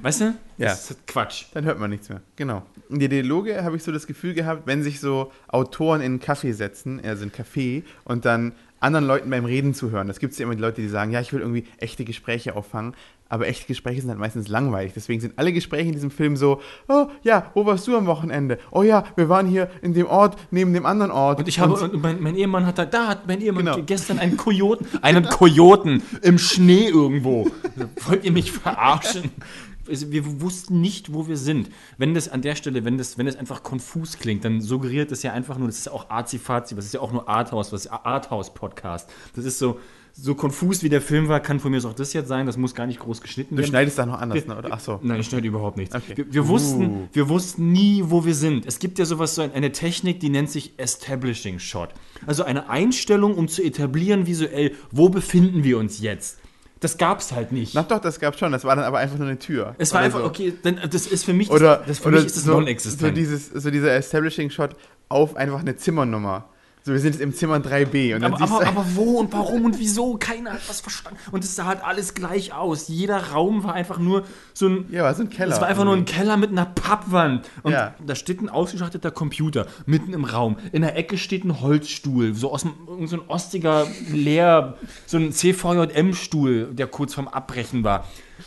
Weißt 0.02 0.20
du? 0.20 0.24
Ja. 0.58 0.68
Das 0.68 0.90
ist 0.90 1.06
Quatsch. 1.06 1.44
Dann 1.52 1.64
hört 1.64 1.78
man 1.78 1.90
nichts 1.90 2.08
mehr. 2.08 2.22
Genau. 2.36 2.62
In 2.88 2.98
der 2.98 3.08
Dialoge 3.08 3.62
habe 3.62 3.76
ich 3.76 3.82
so 3.82 3.92
das 3.92 4.06
Gefühl 4.06 4.32
gehabt, 4.34 4.66
wenn 4.66 4.82
sich 4.82 5.00
so 5.00 5.32
Autoren 5.48 6.00
in 6.00 6.12
einen 6.12 6.20
Café 6.20 6.52
setzen, 6.54 7.00
also 7.04 7.24
in 7.24 7.30
einen 7.32 7.44
Café, 7.44 7.82
und 8.04 8.24
dann 8.24 8.52
anderen 8.80 9.06
Leuten 9.06 9.30
beim 9.30 9.44
Reden 9.44 9.74
zuhören. 9.74 10.06
Das 10.06 10.18
gibt 10.18 10.32
es 10.32 10.38
ja 10.38 10.44
immer 10.44 10.54
die 10.54 10.60
Leute, 10.60 10.80
die 10.80 10.88
sagen, 10.88 11.10
ja, 11.10 11.20
ich 11.20 11.32
will 11.32 11.40
irgendwie 11.40 11.64
echte 11.78 12.04
Gespräche 12.04 12.54
auffangen. 12.56 12.94
Aber 13.28 13.48
echte 13.48 13.66
Gespräche 13.66 14.00
sind 14.02 14.10
halt 14.10 14.20
meistens 14.20 14.46
langweilig. 14.46 14.92
Deswegen 14.94 15.20
sind 15.20 15.36
alle 15.36 15.52
Gespräche 15.52 15.88
in 15.88 15.94
diesem 15.94 16.12
Film 16.12 16.36
so, 16.36 16.60
oh 16.88 17.06
ja, 17.24 17.50
wo 17.54 17.66
warst 17.66 17.86
du 17.88 17.96
am 17.96 18.06
Wochenende? 18.06 18.58
Oh 18.70 18.84
ja, 18.84 19.02
wir 19.16 19.28
waren 19.28 19.46
hier 19.48 19.68
in 19.82 19.94
dem 19.94 20.06
Ort, 20.06 20.36
neben 20.52 20.72
dem 20.72 20.86
anderen 20.86 21.10
Ort. 21.10 21.40
Und 21.40 21.48
ich 21.48 21.58
habe, 21.58 21.72
und 21.74 22.00
mein, 22.00 22.20
mein 22.22 22.36
Ehemann 22.36 22.66
hat 22.66 22.78
da, 22.78 22.84
da 22.84 23.08
hat 23.08 23.26
mein 23.26 23.40
Ehemann 23.40 23.64
Genau. 23.64 23.82
gestern 23.84 24.20
einen 24.20 24.36
Kojoten, 24.36 24.86
einen 25.02 25.24
Kojoten 25.26 26.02
im 26.22 26.38
Schnee 26.38 26.86
irgendwo. 26.86 27.48
Wollt 28.06 28.24
ihr 28.24 28.32
mich 28.32 28.52
verarschen? 28.52 29.30
Wir 29.88 30.40
wussten 30.40 30.80
nicht, 30.80 31.12
wo 31.12 31.28
wir 31.28 31.36
sind. 31.36 31.70
Wenn 31.98 32.14
das 32.14 32.28
an 32.28 32.42
der 32.42 32.54
Stelle, 32.56 32.84
wenn 32.84 32.98
das, 32.98 33.18
wenn 33.18 33.26
das 33.26 33.36
einfach 33.36 33.62
konfus 33.62 34.18
klingt, 34.18 34.44
dann 34.44 34.60
suggeriert 34.60 35.10
das 35.10 35.22
ja 35.22 35.32
einfach 35.32 35.58
nur, 35.58 35.68
das 35.68 35.78
ist 35.78 35.86
ja 35.86 35.92
auch 35.92 36.10
Azi-Fazi, 36.10 36.74
das 36.74 36.86
ist 36.86 36.94
ja 36.94 37.00
auch 37.00 37.12
nur 37.12 37.28
Arthouse, 37.28 37.72
was 37.72 37.86
ist 37.86 37.92
Arthouse-Podcast. 37.92 39.08
Das 39.34 39.44
ist 39.44 39.58
so, 39.58 39.78
so 40.12 40.34
konfus 40.34 40.82
wie 40.82 40.88
der 40.88 41.02
Film 41.02 41.28
war, 41.28 41.40
kann 41.40 41.60
von 41.60 41.70
mir 41.70 41.76
aus 41.76 41.84
auch 41.84 41.92
das 41.92 42.12
jetzt 42.14 42.28
sein, 42.28 42.46
das 42.46 42.56
muss 42.56 42.74
gar 42.74 42.86
nicht 42.86 42.98
groß 43.00 43.20
geschnitten 43.20 43.54
du 43.54 43.58
werden. 43.60 43.68
schneidest 43.70 43.98
da 43.98 44.06
noch 44.06 44.18
anders, 44.18 44.46
ne? 44.46 44.56
oder? 44.56 44.70
Ach 44.72 44.80
so. 44.80 44.98
Nein, 45.02 45.20
ich 45.20 45.26
schneide 45.26 45.46
überhaupt 45.46 45.76
nichts. 45.76 45.94
Okay. 45.94 46.16
Wir, 46.16 46.32
wir, 46.32 46.48
wussten, 46.48 46.86
Uh. 46.86 47.08
wir 47.12 47.28
wussten 47.28 47.70
nie, 47.72 48.02
wo 48.06 48.24
wir 48.24 48.34
sind. 48.34 48.64
Es 48.66 48.78
gibt 48.78 48.98
ja 48.98 49.04
sowas, 49.04 49.34
so 49.34 49.42
ein- 49.42 49.52
eine 49.52 49.72
Technik, 49.72 50.20
die 50.20 50.30
nennt 50.30 50.50
sich 50.50 50.72
Establishing 50.78 51.58
Shot. 51.58 51.90
Also 52.26 52.44
eine 52.44 52.70
Einstellung, 52.70 53.34
um 53.34 53.46
zu 53.48 53.62
etablieren 53.62 54.26
visuell, 54.26 54.72
wo 54.90 55.10
befinden 55.10 55.64
wir 55.64 55.76
uns 55.78 56.00
jetzt. 56.00 56.38
Das 56.80 56.98
gab 56.98 57.20
es 57.20 57.32
halt 57.32 57.52
nicht. 57.52 57.74
Na 57.74 57.82
doch, 57.82 58.00
das 58.00 58.20
gab 58.20 58.38
schon. 58.38 58.52
Das 58.52 58.64
war 58.64 58.76
dann 58.76 58.84
aber 58.84 58.98
einfach 58.98 59.16
nur 59.16 59.26
eine 59.26 59.38
Tür. 59.38 59.74
es 59.78 59.94
war 59.94 60.00
einfach, 60.00 60.20
so. 60.20 60.26
okay, 60.26 60.52
dann, 60.62 60.78
das 60.90 61.06
ist 61.06 61.24
für 61.24 61.32
mich, 61.32 61.50
Oder, 61.50 61.78
das, 61.78 61.86
das 61.86 61.98
für 62.00 62.08
oder 62.08 62.16
mich 62.18 62.26
ist 62.26 62.36
das 62.36 62.44
so, 62.44 62.52
so, 62.52 62.58
non-existent. 62.60 63.16
dieses, 63.16 63.48
so 63.48 63.70
dieser 63.70 63.92
Establishing-Shot 63.94 64.76
auf 65.08 65.36
einfach 65.36 65.60
eine 65.60 65.76
Zimmernummer. 65.76 66.48
So, 66.86 66.92
wir 66.92 67.00
sind 67.00 67.14
jetzt 67.14 67.20
im 67.20 67.34
Zimmer 67.34 67.56
3b. 67.56 68.14
Und 68.14 68.20
dann 68.20 68.32
aber, 68.34 68.44
aber, 68.44 68.64
aber 68.64 68.86
wo 68.94 69.18
und 69.18 69.32
warum 69.32 69.64
und 69.64 69.76
wieso? 69.80 70.18
Keiner 70.18 70.52
hat 70.52 70.68
was 70.68 70.80
verstanden. 70.80 71.18
Und 71.32 71.42
es 71.42 71.56
sah 71.56 71.64
halt 71.64 71.82
alles 71.82 72.14
gleich 72.14 72.52
aus. 72.54 72.86
Jeder 72.86 73.32
Raum 73.32 73.64
war 73.64 73.74
einfach 73.74 73.98
nur 73.98 74.22
so 74.54 74.68
ein, 74.68 74.84
ja, 74.92 75.02
war 75.02 75.12
so 75.12 75.22
ein 75.22 75.28
Keller. 75.28 75.52
Es 75.52 75.60
war 75.60 75.66
einfach 75.66 75.82
nur 75.82 75.96
ein 75.96 76.04
Keller 76.04 76.36
mit 76.36 76.50
einer 76.50 76.64
Pappwand. 76.64 77.50
Und 77.64 77.72
Ja. 77.72 77.96
da 78.06 78.14
steht 78.14 78.40
ein 78.40 78.48
ausgeschachteter 78.48 79.10
Computer 79.10 79.66
mitten 79.86 80.12
im 80.12 80.24
Raum. 80.24 80.58
In 80.70 80.82
der 80.82 80.96
Ecke 80.96 81.18
steht 81.18 81.44
ein 81.44 81.60
Holzstuhl, 81.60 82.36
so 82.36 82.52
aus 82.52 82.64
so 83.06 83.16
ein 83.16 83.22
ostiger 83.26 83.88
Leer, 84.12 84.76
so 85.06 85.16
ein 85.16 85.32
CVJM-Stuhl, 85.32 86.66
der 86.72 86.86
kurz 86.86 87.14
vorm 87.14 87.26
Abbrechen 87.26 87.82
war. 87.82 88.04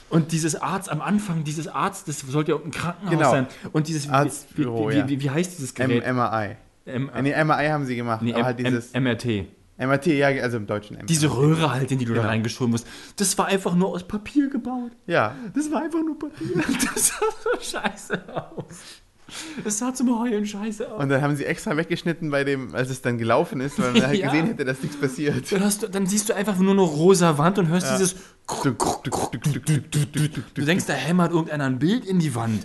Und 0.10 0.31
dieses 0.31 0.55
Arzt 0.55 0.89
am 0.89 1.01
Anfang, 1.01 1.43
dieses 1.43 1.67
Arzt, 1.67 2.08
das 2.08 2.22
sollte 2.22 2.53
ja 2.53 2.58
ein 2.58 2.72
Krankenhaus 2.72 3.12
Genau. 3.17 3.31
sein. 3.31 3.48
Und 3.74 3.89
dieses 3.89 4.08
Arztbüro, 4.10 4.91
wie, 4.91 4.96
wie, 4.96 5.10
wie, 5.10 5.24
wie 5.24 5.29
heißt 5.29 5.58
dieses 5.58 5.72
M 5.74 5.89
Gerät? 5.89 6.13
MRI. 6.13 6.55
M 6.89 7.10
Äh, 7.13 7.22
Nee, 7.22 7.43
MRI 7.43 7.67
haben 7.67 7.86
sie 7.86 7.96
gemacht. 7.96 8.22
nee, 8.22 8.34
aber 8.34 8.46
halt 8.46 8.60
dieses 8.60 8.93
MRT. 8.93 9.46
MRT, 9.77 10.08
ja, 10.08 10.27
also 10.27 10.58
im 10.58 10.67
deutschen 10.67 10.98
MRI. 10.98 11.05
Diese 11.05 11.27
Röhre 11.36 11.72
halt, 11.72 11.89
in 11.91 12.00
die 12.00 12.05
du 12.05 12.13
da 12.13 12.19
Genau. 12.22 12.29
reingeschoben 12.31 12.72
musst. 12.72 12.86
Das 13.15 13.38
war 13.38 13.46
einfach 13.48 13.75
nur 13.75 13.89
aus 13.89 14.03
Papier 14.05 14.50
gebaut. 14.50 14.91
ja. 15.08 15.36
Das 15.55 15.72
war 15.72 15.84
einfach 15.84 16.01
nur 16.03 16.19
Papier. 16.19 16.48
Das 16.93 17.08
sah 17.08 17.25
so 17.43 17.79
scheiße 17.79 18.22
aus. 18.36 18.75
Es 19.63 19.77
sah 19.77 19.93
zum 19.93 20.19
Heulen 20.19 20.43
scheiße 20.46 20.91
aus. 20.91 21.01
Und 21.03 21.10
dann 21.10 21.22
haben 21.22 21.36
sie 21.36 21.46
extra 21.46 21.77
weggeschnitten 21.77 22.31
bei 22.31 22.43
dem, 22.43 22.74
als 22.74 22.89
es 22.89 23.01
dann 23.03 23.19
gelaufen 23.19 23.62
ist, 23.62 23.79
weil 23.79 23.91
man 23.93 24.08
halt 24.08 24.17
Ja. 24.19 24.25
gesehen 24.31 24.48
hätte, 24.48 24.65
dass 24.65 24.81
nichts 24.81 24.98
passiert. 25.00 25.51
Dann, 25.51 25.62
du, 25.79 25.88
dann 25.88 26.08
siehst 26.08 26.29
du 26.29 26.34
einfach 26.36 26.58
nur 26.58 26.72
eine 26.74 26.81
rosa 26.81 27.38
Wand 27.38 27.60
und 27.60 27.67
hörst 27.67 27.91
dieses. 27.93 28.15
Du 30.55 30.62
denkst, 30.65 30.86
da 30.88 30.93
hämmert 30.93 31.31
irgendeiner 31.31 31.65
ein 31.65 31.77
Bild 31.79 32.05
in 32.05 32.19
die 32.19 32.34
Wand. 32.36 32.63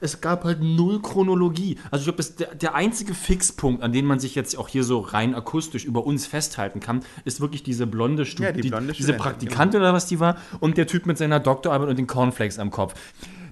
Es 0.00 0.20
gab 0.20 0.44
halt 0.44 0.60
null 0.62 1.00
Chronologie. 1.02 1.76
Also 1.90 2.02
ich 2.02 2.04
glaube, 2.06 2.16
das- 2.16 2.36
der, 2.36 2.54
der 2.54 2.74
einzige 2.74 3.14
Fixpunkt, 3.14 3.82
an 3.82 3.92
den 3.92 4.06
man 4.06 4.18
sich 4.18 4.34
jetzt 4.34 4.56
auch 4.56 4.68
hier 4.68 4.82
so 4.84 5.00
rein 5.00 5.34
akustisch 5.34 5.84
über 5.84 6.04
uns 6.06 6.26
festhalten 6.26 6.80
kann, 6.80 7.00
ist 7.24 7.40
wirklich 7.40 7.62
diese 7.62 7.86
blonde, 7.86 8.24
Stu 8.24 8.42
Ja, 8.42 8.52
die 8.52 8.68
blonde 8.68 8.92
diese 8.92 9.12
Praktikantin 9.12 9.80
oder 9.80 9.92
was 9.92 10.06
die 10.06 10.18
war 10.20 10.36
und 10.60 10.76
der 10.78 10.86
Typ 10.86 11.06
mit 11.06 11.18
seiner 11.18 11.38
Doktorarbeit 11.40 11.88
und 11.90 11.98
den 11.98 12.06
Cornflakes 12.06 12.58
am 12.58 12.70
Kopf. 12.70 12.94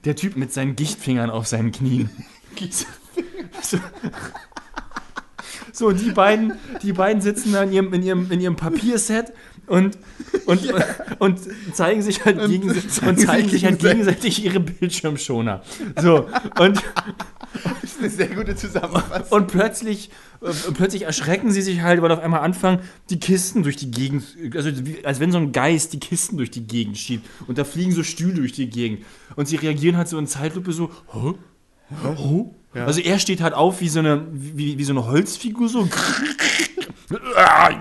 Der 0.04 0.16
Typ 0.16 0.36
mit 0.36 0.52
seinen 0.52 0.74
Gichtfingern 0.76 1.30
auf 1.30 1.46
seinen 1.46 1.72
Knien. 1.72 2.10
So. 3.62 3.78
So, 5.72 5.92
die 5.92 6.10
beiden, 6.10 6.54
die 6.82 6.92
beiden 6.92 7.22
sitzen 7.22 7.52
da 7.52 7.62
in 7.62 7.72
ihrem, 7.72 7.92
in 7.92 8.02
ihrem, 8.02 8.30
in 8.32 8.40
ihrem 8.40 8.56
Papierset 8.56 9.32
und, 9.68 9.98
und, 10.46 10.60
und 11.18 11.38
zeigen 11.72 12.02
sich 12.02 12.24
halt, 12.24 12.38
gegen, 12.46 12.70
und 12.70 13.20
zeigen 13.20 13.48
sich 13.48 13.64
halt 13.64 13.78
gegenseitig 13.78 14.44
ihre 14.44 14.60
Bildschirmschoner. 14.60 15.62
So, 16.00 16.28
und, 16.58 16.82
Das 17.64 17.92
ist 17.92 17.98
eine 18.00 18.10
sehr 18.10 18.28
gute 18.28 18.56
Zusammenfassung. 18.56 19.26
und 19.30 19.48
plötzlich, 19.48 20.10
äh, 20.42 20.50
plötzlich 20.72 21.02
erschrecken 21.02 21.50
sie 21.50 21.62
sich 21.62 21.82
halt, 21.82 22.02
weil 22.02 22.12
auf 22.12 22.20
einmal 22.20 22.40
anfangen, 22.40 22.80
die 23.10 23.18
Kisten 23.18 23.62
durch 23.62 23.76
die 23.76 23.90
Gegend, 23.90 24.24
also 24.54 24.70
wie, 24.86 25.04
als 25.04 25.20
wenn 25.20 25.32
so 25.32 25.38
ein 25.38 25.52
Geist 25.52 25.92
die 25.92 26.00
Kisten 26.00 26.36
durch 26.36 26.50
die 26.50 26.66
Gegend 26.66 26.98
schiebt. 26.98 27.26
Und 27.46 27.58
da 27.58 27.64
fliegen 27.64 27.92
so 27.92 28.02
Stühle 28.02 28.34
durch 28.34 28.52
die 28.52 28.68
Gegend. 28.68 29.04
Und 29.36 29.48
sie 29.48 29.56
reagieren 29.56 29.96
halt 29.96 30.08
so 30.08 30.18
in 30.18 30.26
Zeitlupe 30.26 30.72
so, 30.72 30.90
Hä? 31.12 31.34
Hä? 31.90 32.80
Also 32.80 33.00
er 33.00 33.18
steht 33.18 33.40
halt 33.40 33.54
auf 33.54 33.80
wie 33.80 33.88
so 33.88 33.98
eine, 33.98 34.26
wie, 34.30 34.78
wie 34.78 34.84
so 34.84 34.92
eine 34.92 35.06
Holzfigur, 35.06 35.68
so. 35.68 35.88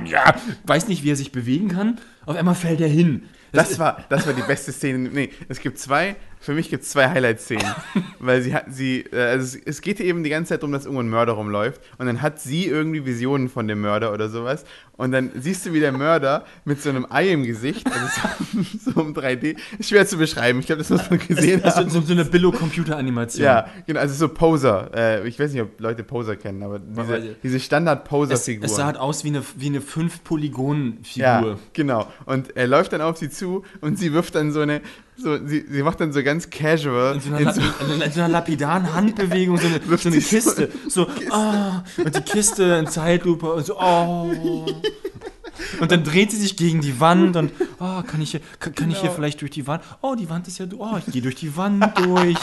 ja, 0.06 0.36
weiß 0.66 0.88
nicht, 0.88 1.04
wie 1.04 1.12
er 1.12 1.16
sich 1.16 1.32
bewegen 1.32 1.68
kann. 1.68 2.00
Auf 2.26 2.36
einmal 2.36 2.56
fällt 2.56 2.82
er 2.82 2.88
hin. 2.88 3.24
Das 3.52 3.80
war, 3.80 4.04
das 4.10 4.28
war 4.28 4.34
die 4.34 4.42
beste 4.42 4.72
Szene. 4.72 5.10
Nee, 5.10 5.30
es 5.48 5.60
gibt 5.60 5.80
zwei, 5.80 6.16
für 6.40 6.54
mich 6.54 6.70
gibt 6.70 6.84
es 6.84 6.90
zwei 6.90 7.10
Highlight-Szenen. 7.10 7.74
weil 8.20 8.42
sie 8.42 8.54
hat, 8.54 8.66
sie, 8.70 9.02
äh, 9.12 9.22
also 9.22 9.58
es, 9.58 9.64
es 9.66 9.82
geht 9.82 10.00
eben 10.00 10.24
die 10.24 10.30
ganze 10.30 10.50
Zeit 10.50 10.62
darum, 10.62 10.74
dass 10.74 10.86
irgendwo 10.86 11.02
ein 11.02 11.10
Mörder 11.10 11.34
rumläuft. 11.34 11.82
Und 11.98 12.08
dann 12.08 12.22
hat 12.22 12.40
sie 12.40 12.66
irgendwie 12.66 13.06
Visionen 13.06 13.50
von 13.50 13.68
dem 13.68 13.82
Mörder 13.82 14.14
oder 14.14 14.30
sowas. 14.30 14.66
Und 14.98 15.12
dann 15.12 15.30
siehst 15.36 15.64
du, 15.66 15.74
wie 15.74 15.80
der 15.80 15.92
Mörder 15.92 16.44
mit 16.66 16.82
so 16.82 16.90
einem 16.90 17.06
Ei 17.10 17.30
im 17.32 17.44
Gesicht, 17.44 17.86
also 17.86 18.08
so, 18.84 18.92
so 18.92 19.00
um 19.00 19.14
3D, 19.14 19.56
ist 19.78 19.90
schwer 19.90 20.08
zu 20.08 20.18
beschreiben. 20.18 20.60
Ich 20.60 20.66
glaube, 20.66 20.80
das 20.80 20.90
muss 20.90 21.08
man 21.10 21.20
gesehen 21.20 21.64
Also 21.64 21.78
haben. 21.82 21.90
so, 21.92 22.02
so 22.02 22.14
eine 22.14 22.26
Billo-Computer-Animation. 22.26 23.44
Ja, 23.46 23.68
genau, 23.86 24.00
also 24.00 24.16
so 24.16 24.28
Poser. 24.28 24.90
Äh, 24.96 25.28
ich 25.28 25.40
weiß 25.40 25.54
nicht, 25.54 25.62
ob 25.62 25.80
Leute 25.80 26.04
Poser 26.04 26.36
kennen, 26.36 26.64
aber 26.64 26.80
diese, 26.80 27.18
ich. 27.18 27.36
diese 27.44 27.58
Es, 27.58 27.66
Standard-Poser-Figuren. 27.66 28.66
es 28.66 28.76
sah 28.76 28.86
halt 28.86 28.98
aus 28.98 29.24
wie 29.24 29.30
eine, 29.30 29.44
wie 29.56 29.68
eine 29.68 29.82
Fünf-Polygon-Figur. 29.82 31.24
Ja, 31.24 31.56
genau. 31.74 32.08
Und 32.26 32.56
er 32.58 32.68
läuft 32.68 32.94
dann 32.94 33.02
auf 33.02 33.18
sie 33.18 33.30
zu 33.30 33.64
und 33.82 34.00
sie 34.00 34.14
wirft 34.14 34.36
dann 34.36 34.52
so 34.52 34.62
eine, 34.62 34.82
so, 35.16 35.38
sie, 35.46 35.66
sie 35.70 35.84
macht 35.84 36.00
dann 36.00 36.12
so 36.14 36.22
ganz 36.24 36.50
casual. 36.50 37.16
In 37.16 37.22
so 37.22 37.30
einer, 37.30 37.40
in 37.40 37.54
so, 37.54 37.62
in, 37.62 38.12
so 38.12 38.20
einer 38.20 38.30
lapidaren 38.30 38.94
Handbewegung, 38.94 39.58
so 39.58 39.68
eine, 39.68 39.80
so 39.98 40.10
eine 40.10 40.20
Kiste. 40.20 40.70
So, 40.88 41.08
ah, 41.32 41.84
und 42.04 42.16
die 42.16 42.22
Kiste 42.22 42.64
in 42.64 42.88
Zeitlupe 42.88 43.52
und 43.52 43.66
so, 43.66 43.80
oh. 43.80 44.66
Und 45.80 45.92
dann 45.92 46.04
dreht 46.04 46.32
sie 46.32 46.38
sich 46.38 46.56
gegen 46.56 46.82
die 46.82 47.00
Wand 47.00 47.36
und, 47.36 47.52
oh, 47.80 48.02
kann 48.04 48.22
ich 48.22 48.32
hier, 48.32 48.42
kann, 48.60 48.76
kann 48.76 48.90
ich 48.92 48.98
hier 48.98 49.06
Genau. 49.06 49.16
vielleicht 49.16 49.42
durch 49.42 49.50
die 49.52 49.66
Wand? 49.66 49.84
Oh, 50.02 50.14
die 50.16 50.30
Wand 50.30 50.48
ist 50.48 50.60
ja, 50.60 50.68
du- 50.68 50.80
oh, 50.80 50.98
ich 51.00 51.12
gehe 51.12 51.22
durch 51.22 51.36
die 51.36 51.56
Wand 51.58 51.84
durch. 51.98 52.38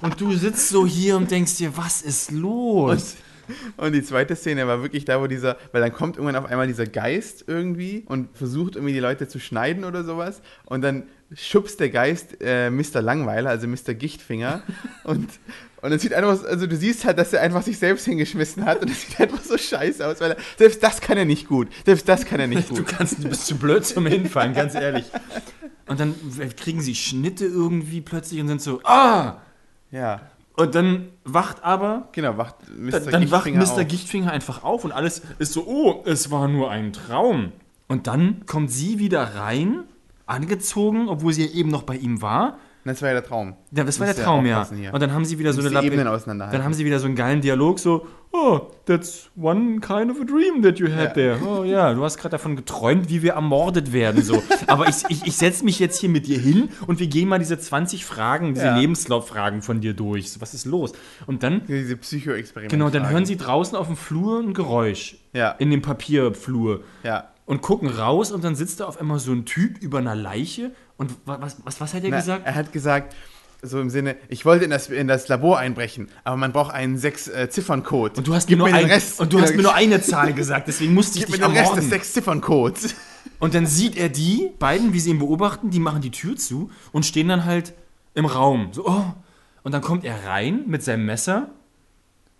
Und 0.00 0.18
du 0.20 0.32
sitzt 0.34 0.70
so 0.70 0.86
hier 0.86 1.16
und 1.16 1.30
denkst 1.30 1.56
dir, 1.56 1.76
was 1.76 2.00
ist 2.02 2.30
los? 2.30 3.16
und 3.76 3.92
die 3.92 4.02
zweite 4.02 4.34
Szene 4.34 4.66
war 4.66 4.80
wirklich 4.80 5.04
da, 5.04 5.20
wo 5.20 5.26
dieser, 5.26 5.58
weil 5.72 5.82
dann 5.82 5.92
kommt 5.92 6.16
irgendwann 6.16 6.36
auf 6.42 6.46
einmal 6.50 6.66
dieser 6.66 6.86
Geist 6.86 7.44
irgendwie 7.46 8.04
und 8.06 8.34
versucht 8.34 8.76
irgendwie 8.76 8.94
die 8.94 9.00
Leute 9.00 9.28
zu 9.28 9.38
schneiden 9.38 9.84
oder 9.84 10.02
sowas. 10.02 10.40
Und 10.64 10.80
dann 10.82 11.04
schubst 11.34 11.80
der 11.80 11.90
Geist 11.90 12.38
äh, 12.40 12.70
Mr. 12.70 13.02
Langweiler, 13.02 13.50
also 13.50 13.66
Mr. 13.68 13.92
Gichtfinger. 13.94 14.62
und, 15.04 15.28
und 15.84 15.92
es 15.92 16.00
sieht 16.00 16.14
einfach, 16.14 16.42
also 16.44 16.66
du 16.66 16.76
siehst 16.76 17.04
halt, 17.04 17.18
dass 17.18 17.34
er 17.34 17.42
einfach 17.42 17.60
sich 17.62 17.76
selbst 17.78 18.06
hingeschmissen 18.06 18.64
hat 18.64 18.80
und 18.80 18.90
es 18.90 19.02
sieht 19.02 19.20
einfach 19.20 19.42
so 19.42 19.58
scheiße 19.58 20.06
aus, 20.06 20.18
weil 20.18 20.30
er, 20.30 20.36
selbst 20.56 20.82
das 20.82 21.02
kann 21.02 21.18
er 21.18 21.26
nicht 21.26 21.46
gut. 21.46 21.68
Selbst 21.84 22.08
das 22.08 22.24
kann 22.24 22.40
er 22.40 22.46
nicht 22.46 22.68
Du 22.70 22.76
gut. 22.76 22.86
kannst, 22.86 23.22
du 23.22 23.28
bist 23.28 23.44
zu 23.44 23.56
blöd 23.56 23.84
zum 23.84 24.06
Hinfallen, 24.06 24.54
ganz 24.54 24.74
ehrlich. 24.74 25.04
Und 25.86 26.00
dann 26.00 26.14
kriegen 26.56 26.80
sie 26.80 26.94
Schnitte 26.94 27.44
irgendwie 27.44 28.00
plötzlich 28.00 28.40
und 28.40 28.48
sind 28.48 28.62
so, 28.62 28.80
ah! 28.84 29.42
Ja, 29.90 30.22
Und 30.56 30.74
dann 30.74 31.10
wacht 31.24 31.62
aber 31.62 32.08
genau, 32.12 32.38
wacht 32.38 32.56
Mr. 32.74 33.00
Dann, 33.00 33.10
dann 33.10 33.30
wacht 33.30 33.52
Mr. 33.52 33.60
auf. 33.82 33.86
Gichtfinger 33.86 34.32
einfach 34.32 34.64
auf 34.64 34.86
und 34.86 34.92
alles 34.92 35.20
ist 35.38 35.52
so, 35.52 35.66
oh, 35.66 36.02
es 36.06 36.30
war 36.30 36.48
nur 36.48 36.70
ein 36.70 36.94
Traum. 36.94 37.52
Und 37.88 38.06
dann 38.06 38.46
kommt 38.46 38.70
sie 38.70 38.98
wieder 38.98 39.34
rein, 39.36 39.84
angezogen, 40.24 41.10
obwohl 41.10 41.34
sie 41.34 41.44
ja 41.44 41.52
eben 41.52 41.68
noch 41.68 41.82
bei 41.82 41.96
ihm 41.96 42.22
war. 42.22 42.56
Das 42.84 43.00
war 43.00 43.08
ja 43.08 43.14
der 43.14 43.24
Traum. 43.24 43.54
Ja, 43.74 43.82
das 43.84 43.98
war 43.98 44.06
der 44.06 44.14
Traum, 44.16 44.44
ja. 44.44 44.66
Und 44.92 45.00
dann 45.00 45.12
haben 45.12 45.24
sie 45.24 45.38
wieder 45.38 45.52
so 45.52 45.60
eine 45.60 45.70
Lappe-. 45.70 45.90
Dann 45.96 46.64
haben 46.64 46.74
sie 46.74 46.84
wieder 46.84 46.98
so 46.98 47.06
einen 47.06 47.16
geilen 47.16 47.40
Dialog, 47.40 47.78
so, 47.78 48.06
oh, 48.32 48.60
that's 48.84 49.30
one 49.36 49.80
kind 49.80 50.10
of 50.10 50.20
a 50.20 50.24
dream 50.24 50.62
that 50.62 50.78
you 50.78 50.88
had 50.88 51.16
Ja. 51.16 51.36
there. 51.36 51.38
Oh 51.46 51.64
ja, 51.64 51.94
du 51.94 52.04
hast 52.04 52.18
gerade 52.18 52.32
davon 52.32 52.56
geträumt, 52.56 53.08
wie 53.08 53.22
wir 53.22 53.32
ermordet 53.34 53.92
werden. 53.92 54.22
So. 54.22 54.42
Aber 54.66 54.86
ich, 54.88 54.96
ich, 55.08 55.24
ich 55.26 55.36
setze 55.36 55.64
mich 55.64 55.78
jetzt 55.78 55.98
hier 56.00 56.10
mit 56.10 56.26
dir 56.26 56.38
hin 56.38 56.68
und 56.86 57.00
wir 57.00 57.06
gehen 57.06 57.28
mal 57.28 57.38
diese 57.38 57.58
20 57.58 58.04
Fragen, 58.04 58.52
diese 58.54 58.66
Ja. 58.66 58.76
Lebenslauffragen 58.76 59.62
von 59.62 59.80
dir 59.80 59.94
durch. 59.94 60.30
So, 60.30 60.40
was 60.40 60.52
ist 60.52 60.66
los? 60.66 60.92
Und 61.26 61.42
dann, 61.42 61.62
Diese 61.66 61.96
Psycho-Experimente. 61.96 62.76
genau, 62.76 62.90
dann 62.90 63.08
hören 63.08 63.24
sie 63.24 63.36
draußen 63.36 63.76
auf 63.78 63.86
dem 63.86 63.96
Flur 63.96 64.40
ein 64.40 64.52
Geräusch. 64.52 65.16
Ja. 65.32 65.50
In 65.52 65.70
dem 65.70 65.80
Papierflur. 65.82 66.84
Ja. 67.02 67.28
Und 67.46 67.60
gucken 67.60 67.88
raus 67.90 68.32
und 68.32 68.42
dann 68.42 68.54
sitzt 68.54 68.80
da 68.80 68.86
auf 68.86 68.98
einmal 68.98 69.18
so 69.18 69.32
ein 69.32 69.44
Typ 69.44 69.78
über 69.82 69.98
einer 69.98 70.14
Leiche. 70.14 70.70
Und 70.96 71.12
wa- 71.26 71.38
was, 71.40 71.56
was, 71.64 71.80
was 71.80 71.92
hat 71.94 72.02
er 72.04 72.10
Na, 72.10 72.16
gesagt? 72.18 72.46
Er 72.46 72.54
hat 72.54 72.72
gesagt, 72.72 73.14
so 73.60 73.80
im 73.80 73.90
Sinne, 73.90 74.16
ich 74.28 74.44
wollte 74.44 74.64
in 74.64 74.70
das, 74.70 74.88
in 74.88 75.08
das 75.08 75.28
Labor 75.28 75.58
einbrechen, 75.58 76.08
aber 76.22 76.36
man 76.36 76.52
braucht 76.52 76.72
einen 76.74 76.96
Sechs-Ziffern-Code. 76.98 78.14
Und 78.18 78.26
du 78.26 78.34
hast, 78.34 78.48
mir 78.48 78.56
nur, 78.56 78.68
den 78.68 78.76
ein, 78.76 78.84
Rest. 78.86 79.20
und 79.20 79.32
du 79.32 79.40
hast 79.40 79.56
mir 79.56 79.62
nur 79.62 79.74
eine 79.74 80.00
Zahl 80.02 80.32
gesagt, 80.34 80.68
deswegen 80.68 80.94
musste 80.94 81.18
ich 81.18 81.24
Gib 81.26 81.32
mir 81.32 81.38
dich 81.38 81.46
den 81.46 81.52
Rest 81.56 81.62
des 81.64 81.68
ermorden. 81.84 81.90
Sechs-Ziffern-Codes. 81.90 82.94
Und 83.40 83.54
dann 83.54 83.66
sieht 83.66 83.96
er 83.96 84.08
die 84.08 84.50
beiden, 84.58 84.92
wie 84.92 85.00
sie 85.00 85.10
ihn 85.10 85.18
beobachten, 85.18 85.70
die 85.70 85.80
machen 85.80 86.00
die 86.02 86.10
Tür 86.10 86.36
zu 86.36 86.70
und 86.92 87.04
stehen 87.06 87.28
dann 87.28 87.44
halt 87.44 87.74
im 88.14 88.26
Raum. 88.26 88.68
So, 88.72 88.86
oh. 88.86 89.04
Und 89.62 89.72
dann 89.72 89.80
kommt 89.82 90.04
er 90.04 90.24
rein 90.26 90.64
mit 90.66 90.82
seinem 90.82 91.04
Messer 91.06 91.50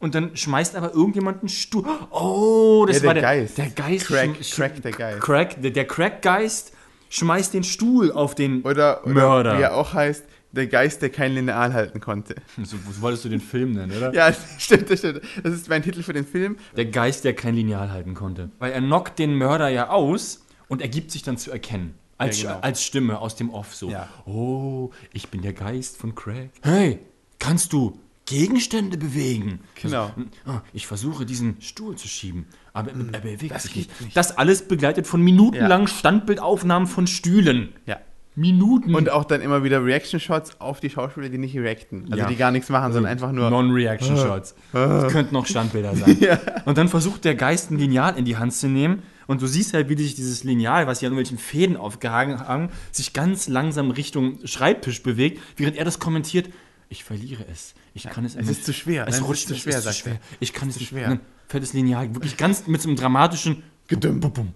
und 0.05 0.15
dann 0.15 0.37
schmeißt 0.37 0.77
aber 0.77 0.93
irgendjemand 0.93 1.41
einen 1.41 1.49
Stuhl. 1.49 1.85
Oh, 2.11 2.85
das 2.87 2.97
Ja, 2.97 3.01
der 3.01 3.07
war 3.09 3.15
der 3.15 3.23
Geist. 3.23 3.59
Der 3.59 3.71
Geist. 3.71 4.07
Crack, 4.07 4.41
Crack, 4.53 4.83
der 4.83 4.93
Geist. 4.93 5.21
Crack, 5.23 5.63
der, 5.63 5.71
der 5.71 5.87
Crack-Geist 5.87 6.73
schmeißt 7.09 7.55
den 7.55 7.65
Stuhl 7.65 8.13
auf 8.13 8.35
den 8.35 8.61
Oder, 8.63 9.03
oder 9.05 9.13
Mörder. 9.13 9.59
wie 9.59 9.63
er 9.63 9.75
auch 9.77 9.95
heißt, 9.95 10.25
der 10.53 10.67
Geist, 10.67 11.01
der 11.03 11.09
kein 11.09 11.33
Lineal 11.33 11.73
halten 11.73 12.01
konnte. 12.01 12.37
So, 12.63 12.77
so 12.77 13.01
wolltest 13.01 13.25
du 13.25 13.29
den 13.31 13.41
Film 13.41 13.73
nennen, 13.73 13.97
oder? 13.97 14.13
Ja, 14.15 14.33
stimmt, 14.59 14.91
das 14.91 14.99
stimmt. 15.01 15.23
Das 15.43 15.53
ist 15.55 15.69
mein 15.69 15.83
Titel 15.83 16.03
für 16.03 16.13
den 16.13 16.27
Film. 16.27 16.57
Der 16.77 16.85
Geist, 16.85 17.25
der 17.25 17.35
kein 17.35 17.55
Lineal 17.55 17.91
halten 17.91 18.15
konnte. 18.15 18.51
Weil 18.59 18.73
er 18.73 18.81
knockt 18.81 19.19
den 19.19 19.35
Mörder 19.35 19.69
ja 19.71 19.89
aus 19.89 20.45
und 20.69 20.83
er 20.83 20.89
gibt 20.89 21.11
sich 21.11 21.23
dann 21.23 21.39
zu 21.39 21.51
erkennen. 21.51 21.95
Als, 22.19 22.43
Ja, 22.43 22.51
genau. 22.53 22.63
als 22.63 22.85
Stimme 22.85 23.19
aus 23.19 23.35
dem 23.37 23.51
Off 23.51 23.75
so. 23.75 23.89
Ja. 23.91 24.09
Oh, 24.27 24.91
ich 25.15 25.29
bin 25.31 25.43
der 25.43 25.55
Geist 25.55 25.97
von 25.97 26.15
Craig. 26.15 26.51
Hey, 26.63 27.01
kannst 27.41 27.73
du 27.73 27.99
Gegenstände 28.27 28.97
bewegen? 28.97 29.61
Genau. 29.81 30.05
Also, 30.17 30.29
ah, 30.47 30.63
ich 30.73 30.87
versuche 30.87 31.27
diesen 31.27 31.61
Stuhl 31.61 31.97
zu 31.97 32.09
schieben, 32.09 32.47
aber 32.73 32.91
er 33.13 33.21
bewegt 33.21 33.55
das 33.55 33.65
sich 33.65 33.77
nicht. 33.77 34.01
nicht. 34.01 34.17
Das 34.17 34.37
alles 34.39 34.67
begleitet 34.67 35.07
von 35.07 35.21
minutenlangen 35.21 35.89
Standbildaufnahmen 35.89 36.89
von 36.89 37.07
Stühlen. 37.07 37.71
Ja. 37.87 37.99
Minuten. 38.37 38.95
Und 38.97 39.11
auch 39.11 39.25
dann 39.25 39.41
immer 39.43 39.63
wieder 39.63 39.85
Reaction-Shots 39.85 40.61
auf 40.61 40.81
die 40.81 40.91
Schauspieler, 40.91 41.29
die 41.29 41.39
nicht 41.39 41.55
reacten. 41.57 42.07
Also 42.07 42.17
Ja. 42.19 42.27
die 42.27 42.35
gar 42.35 42.51
nichts 42.51 42.69
machen, 42.69 42.93
sondern 42.93 43.13
einfach 43.13 43.31
nur. 43.31 43.49
Non-Reaction-Shots. 43.49 44.57
Das 44.73 45.13
könnten 45.13 45.35
noch 45.35 45.47
Standbilder 45.47 45.95
sein. 45.95 46.19
Und 46.65 46.77
dann 46.77 46.89
versucht 46.89 47.25
der 47.25 47.37
Geist 47.37 47.71
ein 47.71 47.79
Lineal 47.79 48.17
in 48.19 48.25
die 48.25 48.37
Hand 48.37 48.53
zu 48.53 48.67
nehmen. 48.69 49.03
Und 49.27 49.41
du 49.41 49.47
siehst 49.47 49.73
halt, 49.73 49.89
wie 49.89 49.97
sich 49.97 50.17
dieses 50.17 50.43
Lineal, 50.45 50.87
was 50.87 50.99
hier 51.01 51.09
an 51.09 51.13
irgendwelchen 51.15 51.39
Fäden 51.39 51.77
aufgehangen 51.77 52.41
haben, 52.41 52.71
sich 52.91 53.13
ganz 53.13 53.49
langsam 53.49 53.91
Richtung 53.91 54.39
Schreibtisch 54.45 55.03
bewegt, 55.03 55.41
während 55.57 55.77
er 55.77 55.85
das 55.85 55.99
kommentiert. 55.99 56.49
Ich 56.95 57.03
verliere 57.03 57.45
es. 57.53 57.75
Ich 57.93 58.05
kann 58.05 58.25
es 58.25 58.37
es 58.37 58.49
ist 58.49 58.65
zu 58.65 58.73
schwer. 58.73 59.09
Es 59.09 59.21
rutscht 59.21 59.49
zu 59.49 59.55
es 59.55 59.61
schwer, 59.61 59.79
ist 59.79 59.83
zu 59.85 59.93
sagt 59.93 60.07
er. 60.07 60.13
schwer. 60.13 60.21
Ich 60.39 60.53
kann 60.53 60.69
es 60.69 60.77
zu 60.79 60.85
schwer. 60.85 61.09
Dann 61.09 61.21
fällt 61.49 61.65
das 61.65 61.73
Lineal 61.73 62.15
wirklich 62.15 62.37
ganz 62.37 62.69
mit 62.69 62.81
so 62.81 62.89
einem 62.89 62.97
dramatischen 62.97 63.65
Gedüm, 63.89 64.21
bum, 64.21 64.33
bum, 64.33 64.55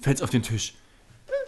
fällt 0.00 0.18
es 0.18 0.22
auf 0.22 0.30
den 0.30 0.42
Tisch. 0.44 0.74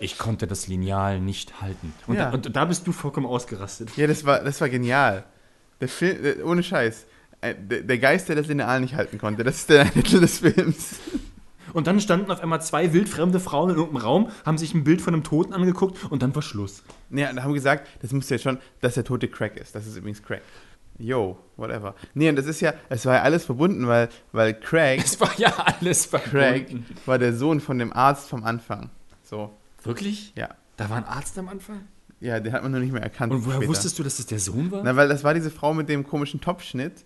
Ich 0.00 0.18
konnte 0.18 0.48
das 0.48 0.66
Lineal 0.66 1.20
nicht 1.20 1.60
halten. 1.60 1.94
Und, 2.08 2.16
Ja. 2.16 2.30
da, 2.30 2.34
und 2.34 2.56
da 2.56 2.64
bist 2.64 2.86
du 2.88 2.92
vollkommen 2.92 3.26
ausgerastet. 3.26 3.90
Ja, 3.96 4.08
das 4.08 4.24
war, 4.24 4.42
das 4.42 4.60
war 4.60 4.68
genial. 4.68 5.24
Der 5.80 5.88
Film, 5.88 6.20
der, 6.22 6.44
ohne 6.44 6.62
Scheiß. 6.64 7.06
Äh, 7.40 7.54
Der, 7.54 7.82
der 7.82 7.98
Geist, 7.98 8.28
der 8.28 8.34
das 8.34 8.48
Lineal 8.48 8.80
nicht 8.80 8.94
halten 8.96 9.18
konnte. 9.18 9.44
Das 9.44 9.56
ist 9.58 9.70
der 9.70 9.90
Titel 9.92 10.20
des 10.20 10.40
Films. 10.40 10.96
Und 11.76 11.86
dann 11.86 12.00
standen 12.00 12.30
auf 12.30 12.40
einmal 12.40 12.62
zwei 12.62 12.92
wildfremde 12.94 13.38
Frauen 13.38 13.68
in 13.70 13.76
irgendeinem 13.76 14.02
Raum, 14.04 14.30
haben 14.46 14.56
sich 14.56 14.72
ein 14.72 14.82
Bild 14.82 15.02
von 15.02 15.12
einem 15.12 15.24
Toten 15.24 15.52
angeguckt 15.52 16.04
und 16.10 16.22
dann 16.22 16.34
war 16.34 16.40
Schluss. 16.40 16.82
Ja, 17.10 17.28
und 17.28 17.42
haben 17.42 17.52
gesagt, 17.52 17.86
das 18.00 18.12
muss 18.12 18.30
ja 18.30 18.38
schon, 18.38 18.56
dass 18.80 18.94
der 18.94 19.04
tote 19.04 19.28
Crack 19.28 19.58
ist. 19.58 19.74
Das 19.74 19.86
ist 19.86 19.94
übrigens 19.96 20.22
Crack. 20.22 20.40
Yo, 20.98 21.38
whatever. 21.58 21.94
Nee, 22.14 22.30
und 22.30 22.36
das 22.36 22.46
ist 22.46 22.62
ja, 22.62 22.72
es 22.88 23.04
war 23.04 23.16
ja 23.16 23.22
alles 23.22 23.44
verbunden, 23.44 23.86
weil, 23.86 24.08
weil 24.32 24.54
Craig, 24.58 25.00
Es 25.04 25.20
war 25.20 25.30
ja 25.38 25.52
alles 25.78 26.10
Craig 26.10 26.68
verbunden. 26.68 26.86
war 27.04 27.18
der 27.18 27.34
Sohn 27.34 27.60
von 27.60 27.78
dem 27.78 27.92
Arzt 27.92 28.30
vom 28.30 28.42
Anfang. 28.44 28.88
So, 29.22 29.52
Wirklich? 29.84 30.32
ja. 30.34 30.48
Da 30.78 30.88
war 30.88 30.96
ein 30.96 31.04
Arzt 31.04 31.38
am 31.38 31.48
Anfang? 31.50 31.80
Ja, 32.20 32.40
den 32.40 32.54
hat 32.54 32.62
man 32.62 32.72
noch 32.72 32.78
nicht 32.78 32.92
mehr 32.94 33.02
erkannt. 33.02 33.34
Und 33.34 33.44
woher 33.44 33.56
später. 33.56 33.68
wusstest 33.70 33.98
du, 33.98 34.02
dass 34.02 34.16
das 34.16 34.24
der 34.24 34.38
Sohn 34.38 34.70
war? 34.72 34.82
Na, 34.82 34.96
weil 34.96 35.08
das 35.08 35.22
war 35.24 35.34
diese 35.34 35.50
Frau 35.50 35.74
mit 35.74 35.90
dem 35.90 36.04
komischen 36.06 36.40
Topfschnitt, 36.40 37.04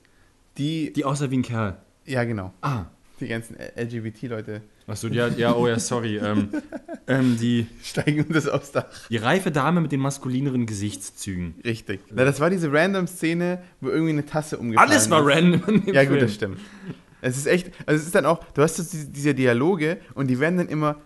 die, 0.58 0.92
Die 0.92 1.04
aussah 1.04 1.28
wie 1.32 1.38
ein 1.38 1.42
Kerl. 1.42 1.76
ja 2.06 2.22
genau, 2.22 2.52
Ah. 2.62 2.84
Die 3.20 3.28
ganzen 3.28 3.56
LGBT-Leute 3.76 4.62
Achso, 4.86 5.06
ja, 5.06 5.28
ja, 5.28 5.54
oh 5.54 5.68
ja, 5.68 5.78
sorry. 5.78 6.18
ähm, 6.18 6.48
ähm, 7.06 7.36
die, 7.40 7.66
steigen 7.82 8.24
uns 8.24 8.34
das 8.34 8.48
aufs 8.48 8.72
Dach. 8.72 8.86
die 9.08 9.18
reife 9.18 9.52
Dame 9.52 9.80
mit 9.80 9.92
den 9.92 10.00
maskulineren 10.00 10.66
Gesichtszügen. 10.66 11.54
Richtig. 11.64 12.00
Na, 12.10 12.24
das 12.24 12.40
war 12.40 12.50
diese 12.50 12.72
random 12.72 13.06
Szene, 13.06 13.62
wo 13.80 13.88
irgendwie 13.88 14.12
eine 14.12 14.26
Tasse 14.26 14.58
umgefallen 14.58 14.90
Alles 14.90 15.08
war 15.08 15.28
ist. 15.28 15.36
random. 15.36 15.82
Ja 15.86 16.02
gut, 16.02 16.14
Film. 16.14 16.20
das 16.20 16.34
stimmt. 16.34 16.58
Es 17.22 17.36
ist 17.36 17.46
echt, 17.46 17.70
also 17.86 18.00
es 18.00 18.06
ist 18.06 18.14
dann 18.14 18.26
auch, 18.26 18.42
du 18.54 18.62
hast 18.62 18.78
jetzt 18.78 19.16
diese, 19.16 19.34
Dialoge 19.34 19.98
und 20.14 20.28
die 20.28 20.40
werden 20.40 20.56
dann 20.58 20.68
immer, 20.68 20.96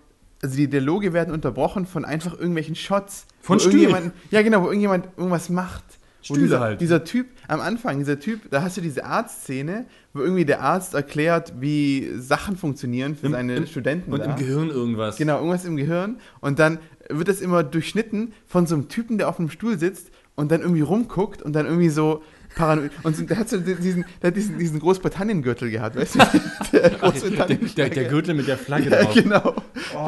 also 0.42 0.56
die 0.56 0.68
Dialoge 0.68 1.12
werden 1.12 1.35
unterbrochen 1.35 1.87
von 1.87 2.04
einfach 2.04 2.35
irgendwelchen 2.35 2.76
Shots. 2.76 3.26
Von 3.40 3.61
Stühlen. 3.61 4.12
Ja, 4.30 4.42
genau, 4.42 4.62
wo 4.62 4.66
irgendjemand 4.66 5.09
irgendwas 5.16 5.50
macht. 5.50 5.85
Stühle 6.25 6.40
dieser, 6.40 6.61
halt. 6.61 6.81
Dieser 6.81 7.04
Typ, 7.04 7.26
am 7.49 7.61
Anfang, 7.61 7.99
dieser 7.99 8.19
Typ, 8.19 8.50
da 8.50 8.62
hast 8.62 8.76
du 8.76 8.81
diese 8.81 9.04
Arztszene, 9.04 9.85
wo 10.12 10.21
irgendwie 10.21 10.45
der 10.45 10.62
Arzt 10.62 10.95
erklärt, 10.95 11.52
wie 11.61 12.11
Sachen 12.19 12.57
funktionieren 12.57 13.14
für 13.16 13.26
Im- 13.26 13.33
seine 13.33 13.57
im- 13.57 13.66
Studenten. 13.66 14.12
Und 14.12 14.21
da. 14.21 14.25
im 14.26 14.37
Gehirn 14.37 14.71
irgendwas. 14.71 15.16
Genau, 15.16 15.37
irgendwas 15.38 15.64
im 15.64 15.76
Gehirn. 15.76 16.16
Und 16.40 16.59
dann 16.59 16.78
wird 17.11 17.28
das 17.28 17.40
immer 17.40 17.62
durchschnitten 17.62 18.33
von 18.47 18.66
so 18.66 18.75
einem 18.75 18.88
Typen, 18.88 19.19
der 19.19 19.28
auf 19.28 19.38
einem 19.38 19.50
Stuhl 19.50 19.78
sitzt 19.78 20.11
und 20.35 20.50
dann 20.50 20.62
irgendwie 20.62 20.81
rumguckt 20.81 21.43
und 21.43 21.52
dann 21.52 21.66
irgendwie 21.66 21.90
so 21.90 22.23
paranoid. 22.57 22.90
Und 23.02 23.16
so, 23.16 23.25
der 23.25 23.37
hat 23.37 23.49
so 23.49 23.59
diesen, 23.59 24.04
der 24.23 24.28
hat 24.28 24.37
diesen, 24.37 24.59
diesen 24.59 24.78
Großbritannien-Gürtel 24.78 25.71
gehabt, 25.71 25.97
weißt 25.97 26.14
du? 26.14 26.19
Der 26.73 26.93
Ach, 27.02 27.12
der, 27.12 27.47
der, 27.47 27.90
der, 27.90 28.04
Gürtel 28.04 28.35
mit 28.35 28.47
der 28.49 28.57
Flagge 28.59 28.90
ja, 28.90 29.02
drauf. 29.02 29.14
genau. 29.14 29.54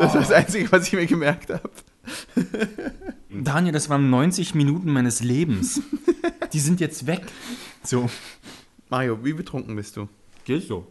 Das 0.00 0.14
war 0.14 0.20
das 0.20 0.32
Einzige, 0.32 0.70
was 0.72 0.86
ich 0.86 0.92
mir 0.94 1.06
gemerkt 1.06 1.50
habe. 1.50 1.70
Daniel, 3.30 3.72
das 3.72 3.88
waren 3.90 4.08
90 4.10 4.54
Minuten 4.54 4.92
meines 4.92 5.22
Lebens. 5.22 5.80
Die 6.56 6.60
sind 6.60 6.80
jetzt 6.80 7.06
weg. 7.06 7.20
So. 7.84 8.08
Mario, 8.88 9.22
wie 9.22 9.34
betrunken 9.34 9.76
bist 9.76 9.94
du? 9.94 10.08
Geht 10.46 10.66
so. 10.66 10.86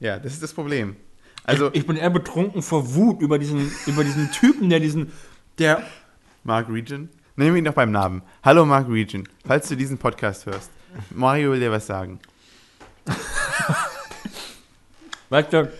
Ja, 0.00 0.18
das 0.18 0.34
ist 0.34 0.42
das 0.42 0.52
Problem. 0.52 0.96
Also, 1.44 1.70
ich 1.72 1.86
bin 1.86 1.96
eher 1.96 2.10
betrunken 2.10 2.60
vor 2.60 2.94
Wut 2.94 3.22
über 3.22 3.38
diesen, 3.38 3.72
über 3.86 4.04
diesen 4.04 4.30
Typen, 4.32 4.68
der 4.68 4.80
diesen, 4.80 5.10
der, 5.58 5.82
Mark 6.44 6.68
Regent. 6.68 7.08
Nehmen 7.36 7.54
wir 7.54 7.58
ihn 7.58 7.64
doch 7.64 7.72
beim 7.72 7.90
Namen. 7.90 8.20
Hallo 8.42 8.66
Mark 8.66 8.86
Regent, 8.90 9.30
falls 9.46 9.66
du 9.68 9.76
diesen 9.76 9.96
Podcast 9.96 10.44
hörst. 10.44 10.70
Mario 11.08 11.52
will 11.52 11.60
dir 11.60 11.72
was 11.72 11.86
sagen. 11.86 12.20
weißt 15.30 15.50
du, 15.54 15.72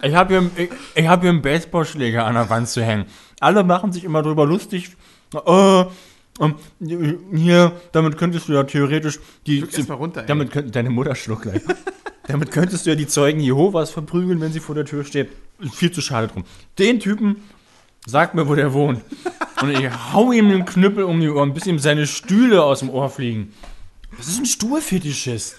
ich 0.00 0.14
habe 0.14 0.40
hier, 0.40 0.50
ich, 0.56 0.70
ich 0.94 1.06
hab 1.06 1.20
hier 1.20 1.28
einen 1.28 1.42
Baseballschläger 1.42 2.24
an 2.24 2.32
der 2.32 2.48
Wand 2.48 2.70
zu 2.70 2.82
hängen. 2.82 3.04
Alle 3.40 3.62
machen 3.62 3.92
sich 3.92 4.04
immer 4.04 4.22
drüber 4.22 4.46
lustig. 4.46 4.96
Äh, 5.34 5.84
ähm, 6.40 6.54
hier, 7.34 7.72
damit 7.92 8.16
könntest 8.16 8.48
du 8.48 8.54
ja 8.54 8.64
theoretisch 8.64 9.20
die. 9.46 9.58
Schluck 9.58 9.74
erst 9.74 9.88
mal 9.88 9.94
runter, 9.96 10.20
ey. 10.22 10.26
damit 10.26 10.50
könnt, 10.50 10.74
deine 10.74 10.90
Mutter 10.90 11.14
schluckt 11.14 11.42
gleich. 11.42 11.62
damit 12.26 12.50
könntest 12.50 12.86
du 12.86 12.90
ja 12.90 12.96
die 12.96 13.06
Zeugen 13.06 13.40
Jehovas 13.40 13.90
verprügeln, 13.90 14.40
wenn 14.40 14.52
sie 14.52 14.60
vor 14.60 14.74
der 14.74 14.84
Tür 14.84 15.04
steht. 15.04 15.30
Ist 15.60 15.74
Viel 15.74 15.92
zu 15.92 16.00
schade 16.00 16.28
drum. 16.28 16.44
Den 16.78 17.00
Typen, 17.00 17.36
sag 18.06 18.34
mir, 18.34 18.48
wo 18.48 18.54
der 18.54 18.72
wohnt. 18.72 19.02
Und 19.60 19.70
ich 19.70 19.88
hau 20.12 20.32
ihm 20.32 20.48
den 20.48 20.64
Knüppel 20.64 21.04
um 21.04 21.20
die 21.20 21.28
Ohren, 21.28 21.54
bis 21.54 21.66
ihm 21.66 21.78
seine 21.78 22.06
Stühle 22.06 22.64
aus 22.64 22.80
dem 22.80 22.90
Ohr 22.90 23.10
fliegen. 23.10 23.52
Das 24.16 24.28
ist 24.28 24.38
ein 24.38 24.46
Stuhlfetischist. 24.46 25.56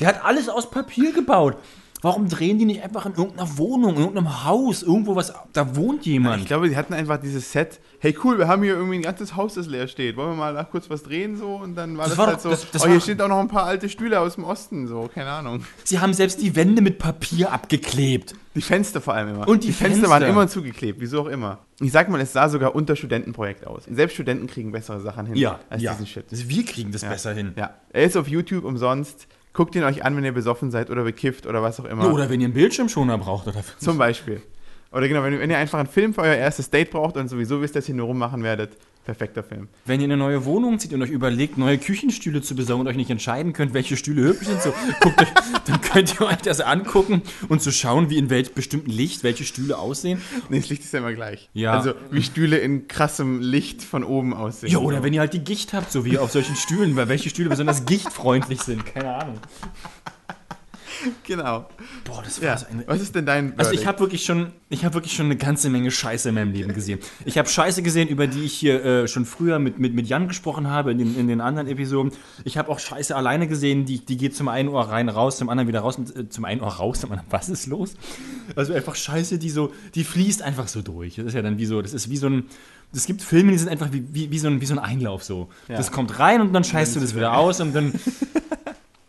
Der 0.00 0.08
hat 0.08 0.24
alles 0.24 0.48
aus 0.48 0.70
Papier 0.70 1.12
gebaut. 1.12 1.56
Warum 2.00 2.28
drehen 2.28 2.58
die 2.58 2.64
nicht 2.64 2.82
einfach 2.84 3.06
in 3.06 3.14
irgendeiner 3.14 3.58
Wohnung, 3.58 3.94
in 3.96 4.00
irgendeinem 4.02 4.44
Haus, 4.44 4.82
irgendwo 4.84 5.16
was, 5.16 5.32
da 5.52 5.74
wohnt 5.74 6.06
jemand. 6.06 6.40
Ich 6.42 6.46
glaube, 6.46 6.68
die 6.68 6.76
hatten 6.76 6.94
einfach 6.94 7.18
dieses 7.20 7.50
Set. 7.50 7.80
Hey, 7.98 8.16
cool, 8.22 8.38
wir 8.38 8.46
haben 8.46 8.62
hier 8.62 8.74
irgendwie 8.74 8.94
ein 8.96 9.02
ganzes 9.02 9.34
Haus, 9.34 9.54
das 9.54 9.66
leer 9.66 9.88
steht. 9.88 10.16
Wollen 10.16 10.30
wir 10.30 10.36
mal 10.36 10.52
nach 10.54 10.70
kurz 10.70 10.88
was 10.88 11.02
drehen 11.02 11.36
so? 11.36 11.56
Und 11.56 11.74
dann 11.74 11.96
war 11.98 12.04
Das 12.04 12.10
das, 12.10 12.18
war 12.18 12.26
halt 12.28 12.36
doch- 12.36 12.42
so. 12.42 12.50
das- 12.50 12.70
das 12.70 12.84
oh, 12.84 12.88
hier 12.88 13.00
stehen 13.00 13.20
auch 13.20 13.26
noch 13.28 13.40
ein 13.40 13.48
paar 13.48 13.64
alte 13.64 13.88
Stühle 13.88 14.20
aus 14.20 14.36
dem 14.36 14.44
Osten, 14.44 14.86
so, 14.86 15.10
keine 15.12 15.30
Ahnung. 15.30 15.64
Sie 15.82 15.98
haben 15.98 16.14
selbst 16.14 16.40
die 16.40 16.54
Wände 16.54 16.82
mit 16.82 16.98
Papier 17.00 17.50
abgeklebt. 17.52 18.34
Die 18.54 18.62
Fenster 18.62 19.00
vor 19.00 19.14
allem 19.14 19.30
immer. 19.34 19.48
Und 19.48 19.64
die 19.64 19.72
Fenster, 19.72 20.02
waren 20.08 20.22
Fenster. 20.22 20.28
immer 20.28 20.48
zugeklebt, 20.48 21.00
wieso 21.00 21.22
auch 21.22 21.26
immer. 21.26 21.58
Ich 21.80 21.92
sag 21.92 22.08
mal, 22.08 22.20
es 22.20 22.32
sah 22.32 22.48
sogar 22.48 22.74
unter 22.74 22.94
Studentenprojekt 22.96 23.66
aus. 23.66 23.84
Selbst 23.90 24.14
Studenten 24.14 24.46
kriegen 24.46 24.72
bessere 24.72 25.00
Sachen 25.00 25.26
hin 25.26 25.46
als 25.68 25.80
diesen 25.80 26.06
Shit. 26.06 26.26
Wir 26.30 26.64
kriegen 26.64 26.90
das 26.92 27.02
Ja. 27.02 27.08
besser 27.08 27.32
hin. 27.34 27.52
Ja. 27.56 27.74
Er 27.92 28.04
ist 28.04 28.16
auf 28.16 28.28
YouTube 28.28 28.64
umsonst. 28.64 29.26
Guckt 29.58 29.74
ihn 29.74 29.82
euch 29.82 30.04
an, 30.04 30.16
wenn 30.16 30.22
ihr 30.24 30.30
besoffen 30.30 30.70
seid 30.70 30.88
oder 30.88 31.02
bekifft 31.02 31.44
oder 31.44 31.60
was 31.64 31.80
auch 31.80 31.84
immer. 31.84 32.04
Ja, 32.04 32.10
Oder 32.12 32.30
wenn 32.30 32.40
ihr 32.40 32.44
einen 32.44 32.54
Bildschirmschoner 32.54 33.18
braucht. 33.18 33.48
Oder 33.48 33.60
Zum 33.80 33.98
Beispiel. 33.98 34.40
Oder 34.92 35.08
genau, 35.08 35.24
wenn, 35.24 35.32
ihr- 35.32 35.40
wenn 35.40 35.50
ihr 35.50 35.58
einfach 35.58 35.80
einen 35.80 35.88
Film 35.88 36.14
für 36.14 36.20
euer 36.20 36.36
erstes 36.36 36.70
Date 36.70 36.92
braucht 36.92 37.16
und 37.16 37.26
sowieso 37.26 37.60
wisst, 37.60 37.74
dass 37.74 37.88
ihr 37.88 37.94
nur 37.96 38.06
rummachen 38.06 38.44
werdet, 38.44 38.76
perfekter 39.08 39.42
Film. 39.42 39.68
Wenn 39.86 40.00
ihr 40.00 40.04
in 40.04 40.12
eine 40.12 40.22
neue 40.22 40.44
Wohnung 40.44 40.78
zieht 40.78 40.92
und 40.92 41.00
euch 41.00 41.08
überlegt, 41.08 41.56
neue 41.56 41.78
Küchenstühle 41.78 42.42
zu 42.42 42.54
besorgen 42.54 42.82
und 42.82 42.88
euch 42.88 42.96
nicht 42.96 43.08
entscheiden 43.08 43.54
könnt, 43.54 43.72
welche 43.72 43.96
Stühle 43.96 44.22
hübsch 44.22 44.44
sind, 44.44 44.60
so, 44.60 44.74
guckt 45.00 45.22
euch, 45.22 45.28
dann 45.64 45.80
könnt 45.80 46.20
ihr 46.20 46.26
euch 46.26 46.42
das 46.42 46.60
angucken 46.60 47.22
und 47.48 47.62
zu 47.62 47.72
schauen, 47.72 48.10
wie 48.10 48.18
in 48.18 48.28
welchem 48.28 48.52
bestimmten 48.52 48.90
Licht 48.90 49.24
welche 49.24 49.44
Stühle 49.44 49.78
aussehen. 49.78 50.20
Nee, 50.50 50.60
das 50.60 50.68
Licht 50.68 50.84
ist 50.84 50.92
ja 50.92 50.98
immer 50.98 51.14
gleich. 51.14 51.48
Ja. 51.54 51.72
Also 51.72 51.94
wie 52.10 52.22
Stühle 52.22 52.58
in 52.58 52.86
krassem 52.86 53.40
Licht 53.40 53.82
von 53.82 54.04
oben 54.04 54.34
aussehen. 54.34 54.70
Ja, 54.70 54.78
oder 54.78 55.02
wenn 55.02 55.14
ihr 55.14 55.20
halt 55.20 55.32
die 55.32 55.42
Gicht 55.42 55.72
habt, 55.72 55.90
so 55.90 56.04
wie 56.04 56.18
auf 56.18 56.30
solchen 56.30 56.54
Stühlen, 56.54 56.94
weil 56.94 57.08
welche 57.08 57.30
Stühle 57.30 57.48
besonders 57.48 57.86
gichtfreundlich 57.86 58.60
sind. 58.60 58.84
Keine 58.84 59.14
Ahnung. 59.14 59.38
Genau. 61.24 61.68
Boah, 62.04 62.22
das 62.22 62.40
war 62.40 62.48
Ja. 62.48 62.56
so 62.58 62.66
eine. 62.70 62.86
Was 62.86 63.00
ist 63.00 63.14
denn 63.14 63.26
dein 63.26 63.52
Also 63.58 63.70
ich 63.72 63.80
Verdict? 63.80 63.86
habe 63.86 64.00
wirklich 64.00 64.24
schon, 64.24 64.52
ich 64.68 64.84
habe 64.84 64.94
wirklich 64.94 65.12
schon 65.14 65.26
eine 65.26 65.36
ganze 65.36 65.68
Menge 65.70 65.90
Scheiße 65.90 66.28
in 66.30 66.34
meinem 66.34 66.52
Leben 66.52 66.72
gesehen. 66.74 66.98
Ich 67.24 67.38
habe 67.38 67.48
Scheiße 67.48 67.82
gesehen, 67.82 68.08
über 68.08 68.26
die 68.26 68.42
ich 68.44 68.54
hier 68.54 68.84
äh, 68.84 69.08
schon 69.08 69.24
früher 69.24 69.58
mit, 69.58 69.78
mit, 69.78 69.94
mit 69.94 70.06
Jan 70.08 70.28
gesprochen 70.28 70.68
habe 70.68 70.90
in 70.92 70.98
den, 70.98 71.18
in 71.18 71.28
den 71.28 71.40
anderen 71.40 71.68
Episoden. 71.68 72.12
Ich 72.44 72.56
habe 72.58 72.70
auch 72.70 72.78
Scheiße 72.78 73.14
alleine 73.14 73.46
gesehen, 73.48 73.84
die, 73.84 74.04
die 74.04 74.16
geht 74.16 74.34
zum 74.36 74.48
einen 74.48 74.68
Ohr 74.68 74.88
rein, 74.88 75.08
raus, 75.08 75.36
zum 75.38 75.48
anderen 75.50 75.68
wieder 75.68 75.80
raus, 75.80 75.96
und, 75.98 76.14
äh, 76.16 76.28
zum 76.28 76.44
einen 76.44 76.60
Ohr 76.60 76.72
raus, 76.72 77.00
zum 77.00 77.10
anderen, 77.12 77.28
was 77.30 77.48
ist 77.48 77.66
los? 77.66 77.94
Also 78.56 78.72
einfach 78.72 78.94
Scheiße, 78.94 79.38
die 79.38 79.50
so, 79.50 79.72
die 79.94 80.04
fließt 80.04 80.42
einfach 80.42 80.68
so 80.68 80.82
durch. 80.82 81.16
Das 81.16 81.26
ist 81.26 81.34
ja 81.34 81.42
dann 81.42 81.58
wie 81.58 81.66
so, 81.66 81.82
das 81.82 81.92
ist 81.94 82.10
wie 82.10 82.16
so 82.16 82.28
ein, 82.28 82.44
es 82.92 83.04
gibt 83.04 83.20
Filme, 83.22 83.52
die 83.52 83.58
sind 83.58 83.68
einfach 83.68 83.92
wie, 83.92 84.02
wie, 84.12 84.30
wie, 84.30 84.38
so, 84.38 84.48
ein, 84.48 84.60
wie 84.62 84.66
so 84.66 84.72
ein 84.74 84.78
Einlauf 84.78 85.22
so. 85.22 85.48
Ja. 85.68 85.76
Das 85.76 85.92
kommt 85.92 86.18
rein 86.18 86.40
und 86.40 86.52
dann 86.54 86.64
scheißt 86.64 86.96
du 86.96 87.00
das 87.00 87.14
wieder 87.14 87.36
aus 87.36 87.60
und 87.60 87.74
dann, 87.74 87.92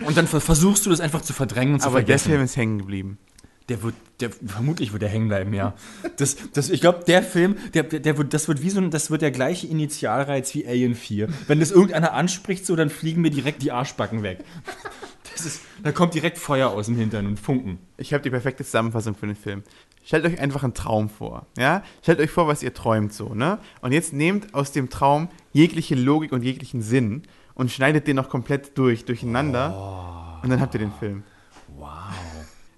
und 0.10 0.17
dann 0.17 0.28
ver- 0.28 0.41
versuchst 0.41 0.86
du 0.86 0.89
das 0.89 1.00
einfach 1.00 1.22
zu 1.22 1.32
verdrängen 1.34 1.76
und 1.76 1.80
zu 1.82 1.88
Aber 1.88 2.00
der 2.00 2.08
vergessen. 2.08 2.30
Film 2.32 2.41
ist 2.43 2.58
hängen 2.58 2.80
geblieben. 2.80 3.17
Der 3.69 3.84
wird, 3.84 3.93
der, 4.19 4.32
vermutlich 4.32 4.91
wird 4.93 5.04
der 5.04 5.10
hängen 5.10 5.28
bleiben, 5.28 5.54
ja. 5.54 5.76
Das, 6.17 6.36
das, 6.54 6.72
ich 6.72 6.82
glaube, 6.82 7.04
der 7.06 7.22
Film, 7.22 7.56
der, 7.76 7.84
der, 7.84 8.00
der 8.00 8.17
wird, 8.17 8.34
das 8.34 8.48
wird 8.48 8.63
wie 8.63 8.72
so 8.72 8.82
ein, 8.82 8.89
das 8.89 9.12
wird 9.12 9.22
der 9.22 9.30
gleiche 9.30 9.67
Initialreiz 9.67 10.54
wie 10.56 10.65
Alien 10.67 10.95
4. 10.95 11.28
Wenn 11.48 11.60
das 11.60 11.69
irgendeiner 11.69 12.13
anspricht, 12.13 12.65
so, 12.65 12.76
dann 12.76 12.89
fliegen 12.89 13.22
mir 13.22 13.30
direkt 13.30 13.62
die 13.62 13.72
Arschbacken 13.72 14.24
weg. 14.24 14.39
Das 15.36 15.45
ist, 15.45 15.62
da 15.84 15.91
kommt 15.91 16.15
direkt 16.15 16.39
Feuer 16.39 16.69
aus 16.69 16.88
dem 16.88 16.95
Hintern 16.95 17.28
und 17.28 17.39
Funken. 17.39 17.78
Ich 17.98 18.12
habe 18.13 18.24
die 18.24 18.32
perfekte 18.32 18.65
Zusammenfassung 18.65 19.13
für 19.15 19.28
den 19.28 19.36
Film. 19.36 19.62
Stellt 20.04 20.26
euch 20.26 20.39
einfach 20.39 20.63
einen 20.63 20.74
Traum 20.74 21.08
vor, 21.08 21.45
ja? 21.56 21.84
Stellt 22.02 22.19
euch 22.19 22.32
vor, 22.32 22.48
was 22.48 22.63
ihr 22.63 22.74
träumt 22.74 23.13
so, 23.13 23.36
ne? 23.36 23.60
Und 23.82 23.91
jetzt 23.91 24.13
nehmt 24.13 24.56
aus 24.56 24.72
dem 24.72 24.89
Traum 24.89 25.30
jegliche 25.54 25.93
Logik 25.93 26.32
und 26.32 26.43
jeglichen 26.43 26.82
Sinn 26.82 27.22
und 27.60 27.69
schneidet 27.69 28.08
den 28.08 28.15
noch 28.15 28.30
komplett 28.30 28.78
durch, 28.78 29.04
durcheinander 29.04 30.39
und 30.41 30.50
dann 30.50 30.62
habt 30.62 30.74
ihr 30.76 30.80
den 30.80 30.93
Film. 30.93 31.24
Wow. 31.78 31.89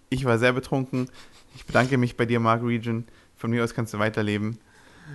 Ich 0.09 0.25
war 0.25 0.39
sehr 0.39 0.53
betrunken. 0.53 1.07
Ich 1.55 1.67
bedanke 1.67 1.99
mich 1.99 2.17
bei 2.17 2.25
dir, 2.25 2.39
Mark 2.39 2.63
Region. 2.63 3.05
Von 3.35 3.51
mir 3.51 3.63
aus 3.63 3.75
kannst 3.75 3.93
du 3.93 3.99
weiterleben. 3.99 4.57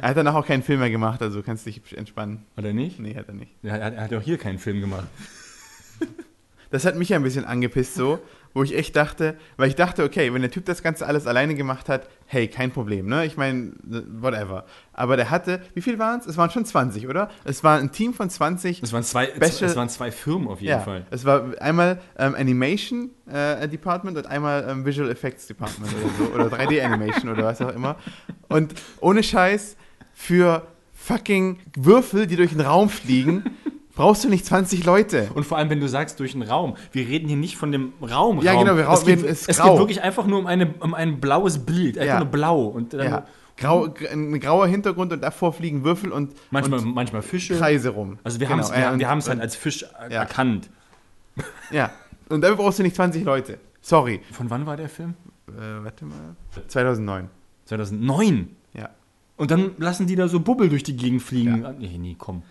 Er 0.01 0.11
hat 0.11 0.17
danach 0.17 0.37
auch 0.37 0.47
keinen 0.47 0.63
Film 0.63 0.79
mehr 0.79 0.91
gemacht, 0.91 1.21
also 1.21 1.43
kannst 1.43 1.67
dich 1.67 1.97
entspannen. 1.97 2.47
Hat 2.57 2.65
er 2.65 2.75
nicht? 2.75 3.01
Nee, 3.01 3.17
hat 3.17 3.27
er 3.27 3.35
nicht. 3.35 3.51
Er 3.65 3.73
hat, 3.73 3.95
er 3.95 4.05
hat 4.05 4.15
auch 4.15 4.23
hier 4.23 4.39
keinen 4.39 4.61
Film 4.61 4.81
gemacht. 4.81 5.09
Das 6.77 6.85
hat 6.85 6.97
mich 6.97 7.15
ein 7.15 7.23
bisschen 7.23 7.47
angepisst 7.47 7.95
so, 7.95 8.19
wo 8.53 8.63
ich 8.63 8.77
echt 8.77 8.97
dachte, 8.97 9.37
weil 9.57 9.69
ich 9.71 9.77
dachte, 9.77 10.05
okay, 10.05 10.35
wenn 10.35 10.43
der 10.43 10.51
Typ 10.51 10.67
das 10.67 10.83
Ganze 10.83 11.07
alles 11.07 11.27
alleine 11.27 11.55
gemacht 11.55 11.89
hat, 11.89 12.07
hey, 12.27 12.49
kein 12.49 12.71
Problem, 12.71 13.07
ne? 13.07 13.25
Ich 13.25 13.39
meine, 13.39 13.73
whatever. 13.83 14.67
Aber 14.93 15.17
der 15.17 15.31
hatte, 15.31 15.63
wie 15.73 15.81
viel 15.81 15.99
waren 15.99 16.21
es? 16.21 16.27
Es 16.27 16.37
waren 16.37 16.51
schon 16.51 16.67
20, 16.67 17.09
oder? 17.09 17.31
Es 17.45 17.65
war 17.65 17.79
ein 17.79 17.93
Team 17.93 18.13
von 18.13 18.29
20. 18.29 18.83
Es 18.83 18.93
waren 18.93 19.05
zwei, 19.05 19.25
Special- 19.29 19.71
es 19.71 19.77
waren 19.77 19.89
zwei 19.89 20.11
Firmen 20.11 20.49
auf 20.49 20.61
jeden 20.61 20.73
ja, 20.73 20.81
Fall. 20.81 21.07
es 21.11 21.25
war 21.25 21.47
einmal 21.63 21.99
ähm, 22.19 22.35
Animation 22.35 23.09
äh, 23.27 23.67
Department 23.69 24.19
und 24.19 24.27
einmal 24.27 24.67
ähm, 24.69 24.85
Visual 24.85 25.11
Effects 25.11 25.47
Department 25.47 25.91
oder 25.95 26.11
so. 26.19 26.35
Oder 26.35 26.55
3D 26.59 26.85
Animation 26.85 27.31
oder 27.31 27.45
was 27.45 27.63
auch 27.63 27.75
immer. 27.75 27.97
Und 28.51 28.75
ohne 29.01 29.23
Scheiß, 29.23 29.79
für 30.13 30.67
fucking 30.93 31.59
Würfel, 31.75 32.27
die 32.27 32.37
durch 32.37 32.51
den 32.51 32.61
Raum 32.61 32.91
fliegen, 32.91 33.45
brauchst 33.97 34.23
du 34.23 34.29
nicht 34.29 34.47
20 34.47 34.85
Leute. 34.85 35.29
Und 35.35 35.45
vor 35.45 35.59
allem, 35.59 35.69
wenn 35.71 35.81
du 35.81 35.89
sagst, 35.89 36.21
durch 36.21 36.35
einen 36.35 36.43
Raum. 36.49 36.77
Wir 36.93 37.09
reden 37.09 37.27
hier 37.27 37.37
nicht 37.37 37.57
von 37.57 37.73
dem 37.73 37.93
Raum. 38.01 38.41
Ja, 38.43 38.53
Raum. 38.53 38.65
genau, 38.65 38.77
wir 38.77 38.89
es, 38.89 39.01
rau- 39.01 39.05
geht, 39.05 39.25
es 39.25 39.47
grau. 39.49 39.71
geht 39.73 39.79
wirklich 39.81 40.03
einfach 40.03 40.27
nur 40.27 40.39
um, 40.39 40.47
eine, 40.47 40.73
um 40.79 40.95
ein 40.95 41.19
blaues 41.19 41.59
Bild. 41.67 41.99
Einfach 41.99 42.15
Ja. 42.15 42.21
nur 42.21 42.29
blau. 42.29 42.67
Und 42.67 42.93
dann 42.95 43.05
Ja. 43.11 43.25
Grau, 43.59 43.89
gr- 43.89 44.11
ein 44.13 44.39
grauer 44.39 44.67
Hintergrund 44.67 45.13
und 45.15 45.23
davor 45.23 45.53
fliegen 45.55 45.83
Würfel 45.83 46.13
und, 46.13 46.35
manchmal, 46.51 46.81
und 46.81 46.95
manchmal 46.95 47.23
Fische. 47.23 47.57
Kreise 47.57 47.89
rum. 47.89 48.19
Also 48.23 48.39
wir 48.39 48.47
Genau, 48.47 48.59
haben 48.59 48.65
es 48.65 48.69
ja, 48.71 48.93
wir, 48.93 48.99
wir 49.01 49.09
halt 49.09 49.29
und- 49.29 49.41
als 49.41 49.57
Fisch 49.57 49.81
Ja. 49.83 50.07
erkannt. 50.21 50.69
Ja, 51.71 51.91
und 52.29 52.43
dafür 52.43 52.57
brauchst 52.57 52.79
du 52.79 52.83
nicht 52.83 52.95
20 52.97 53.25
Leute. 53.25 53.59
Sorry. 53.81 54.21
Von 54.33 54.51
wann 54.51 54.67
war 54.67 54.77
der 54.77 54.89
Film? 54.91 55.15
Äh, 55.49 55.53
warte 55.85 56.05
mal. 56.05 56.17
2009. 56.69 57.29
2009. 57.67 58.49
Ja. 58.75 58.91
Und 59.37 59.51
dann 59.51 59.73
lassen 59.79 60.07
die 60.07 60.17
da 60.17 60.29
so 60.29 60.41
Bubbel 60.41 60.69
durch 60.69 60.83
die 60.83 60.97
Gegend 60.97 61.23
fliegen. 61.23 61.65
Ah, 61.65 61.75
Nee, 61.79 61.97
nee, 61.99 62.17
komm. 62.19 62.43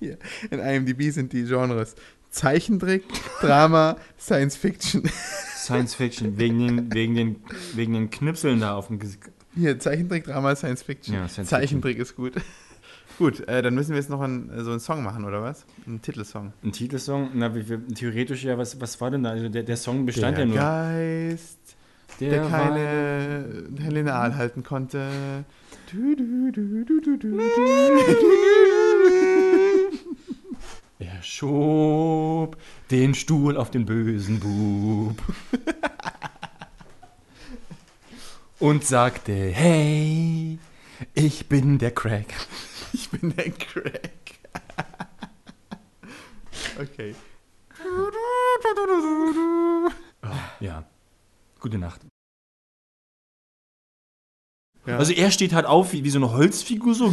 Hier. 0.00 0.18
In 0.50 0.58
IMDb 0.60 1.10
sind 1.10 1.32
die 1.32 1.44
Genres 1.44 1.94
Zeichentrick, 2.30 3.04
Drama, 3.40 3.96
Science 4.18 4.56
Fiction. 4.56 5.04
Science 5.56 5.94
Fiction, 5.94 6.36
wegen 6.36 6.58
den, 6.58 6.92
wegen 6.92 7.14
den, 7.14 7.36
wegen 7.74 7.92
den 7.94 8.10
Knipseln 8.10 8.60
da 8.60 8.74
auf 8.74 8.88
dem 8.88 8.98
Gesicht. 8.98 9.22
Hier, 9.54 9.78
Zeichentrick, 9.78 10.24
Drama, 10.24 10.54
Science 10.56 10.82
Fiction. 10.82 11.14
Ja, 11.14 11.28
Science 11.28 11.50
Zeichentrick 11.50 11.98
ist 11.98 12.16
gut. 12.16 12.32
Gut, 13.18 13.46
äh, 13.46 13.62
dann 13.62 13.76
müssen 13.76 13.90
wir 13.90 13.98
jetzt 13.98 14.10
noch 14.10 14.20
einen, 14.20 14.50
so 14.64 14.72
einen 14.72 14.80
Song 14.80 15.04
machen, 15.04 15.24
oder 15.24 15.40
was? 15.40 15.64
Einen 15.86 16.02
Titelsong. 16.02 16.52
Ein 16.64 16.72
Titelsong? 16.72 17.30
Na, 17.34 17.54
wie, 17.54 17.68
wie, 17.68 17.94
theoretisch 17.94 18.42
ja, 18.42 18.58
was, 18.58 18.80
was 18.80 19.00
war 19.00 19.12
denn 19.12 19.22
da? 19.22 19.30
Also 19.30 19.48
der, 19.48 19.62
der 19.62 19.76
Song 19.76 20.04
bestand 20.04 20.36
der 20.36 20.44
ja 20.46 20.50
nur. 20.50 20.56
Geist, 20.58 21.58
der, 22.18 22.42
war- 22.42 22.50
keine 22.50 23.68
Lineal 23.90 24.34
halten 24.34 24.64
konnte. 24.64 25.44
Du, 25.92 26.16
du, 26.16 26.50
du, 26.50 26.84
du, 26.84 27.00
du, 27.00 27.00
du, 27.00 27.16
du. 27.18 27.38
Er 31.04 31.22
schob 31.22 32.56
den 32.90 33.14
Stuhl 33.14 33.58
auf 33.58 33.70
den 33.70 33.84
bösen 33.84 34.40
Bub 34.40 35.20
und 38.58 38.86
sagte, 38.86 39.32
hey, 39.32 40.58
ich 41.12 41.46
bin 41.48 41.78
der 41.78 41.90
Crack. 41.90 42.26
Ich 42.96 43.10
bin 43.10 43.34
der 43.34 43.50
Crack. 43.50 44.38
okay. 46.80 47.12
Ja, 50.60 50.84
gute 51.58 51.76
Nacht. 51.76 52.02
Ja. 54.86 54.98
Also 54.98 55.12
er 55.12 55.32
steht 55.32 55.52
halt 55.52 55.66
auf 55.66 55.92
wie, 55.92 56.04
wie 56.04 56.10
so 56.10 56.20
eine 56.20 56.30
Holzfigur, 56.30 56.94
so. 56.94 57.12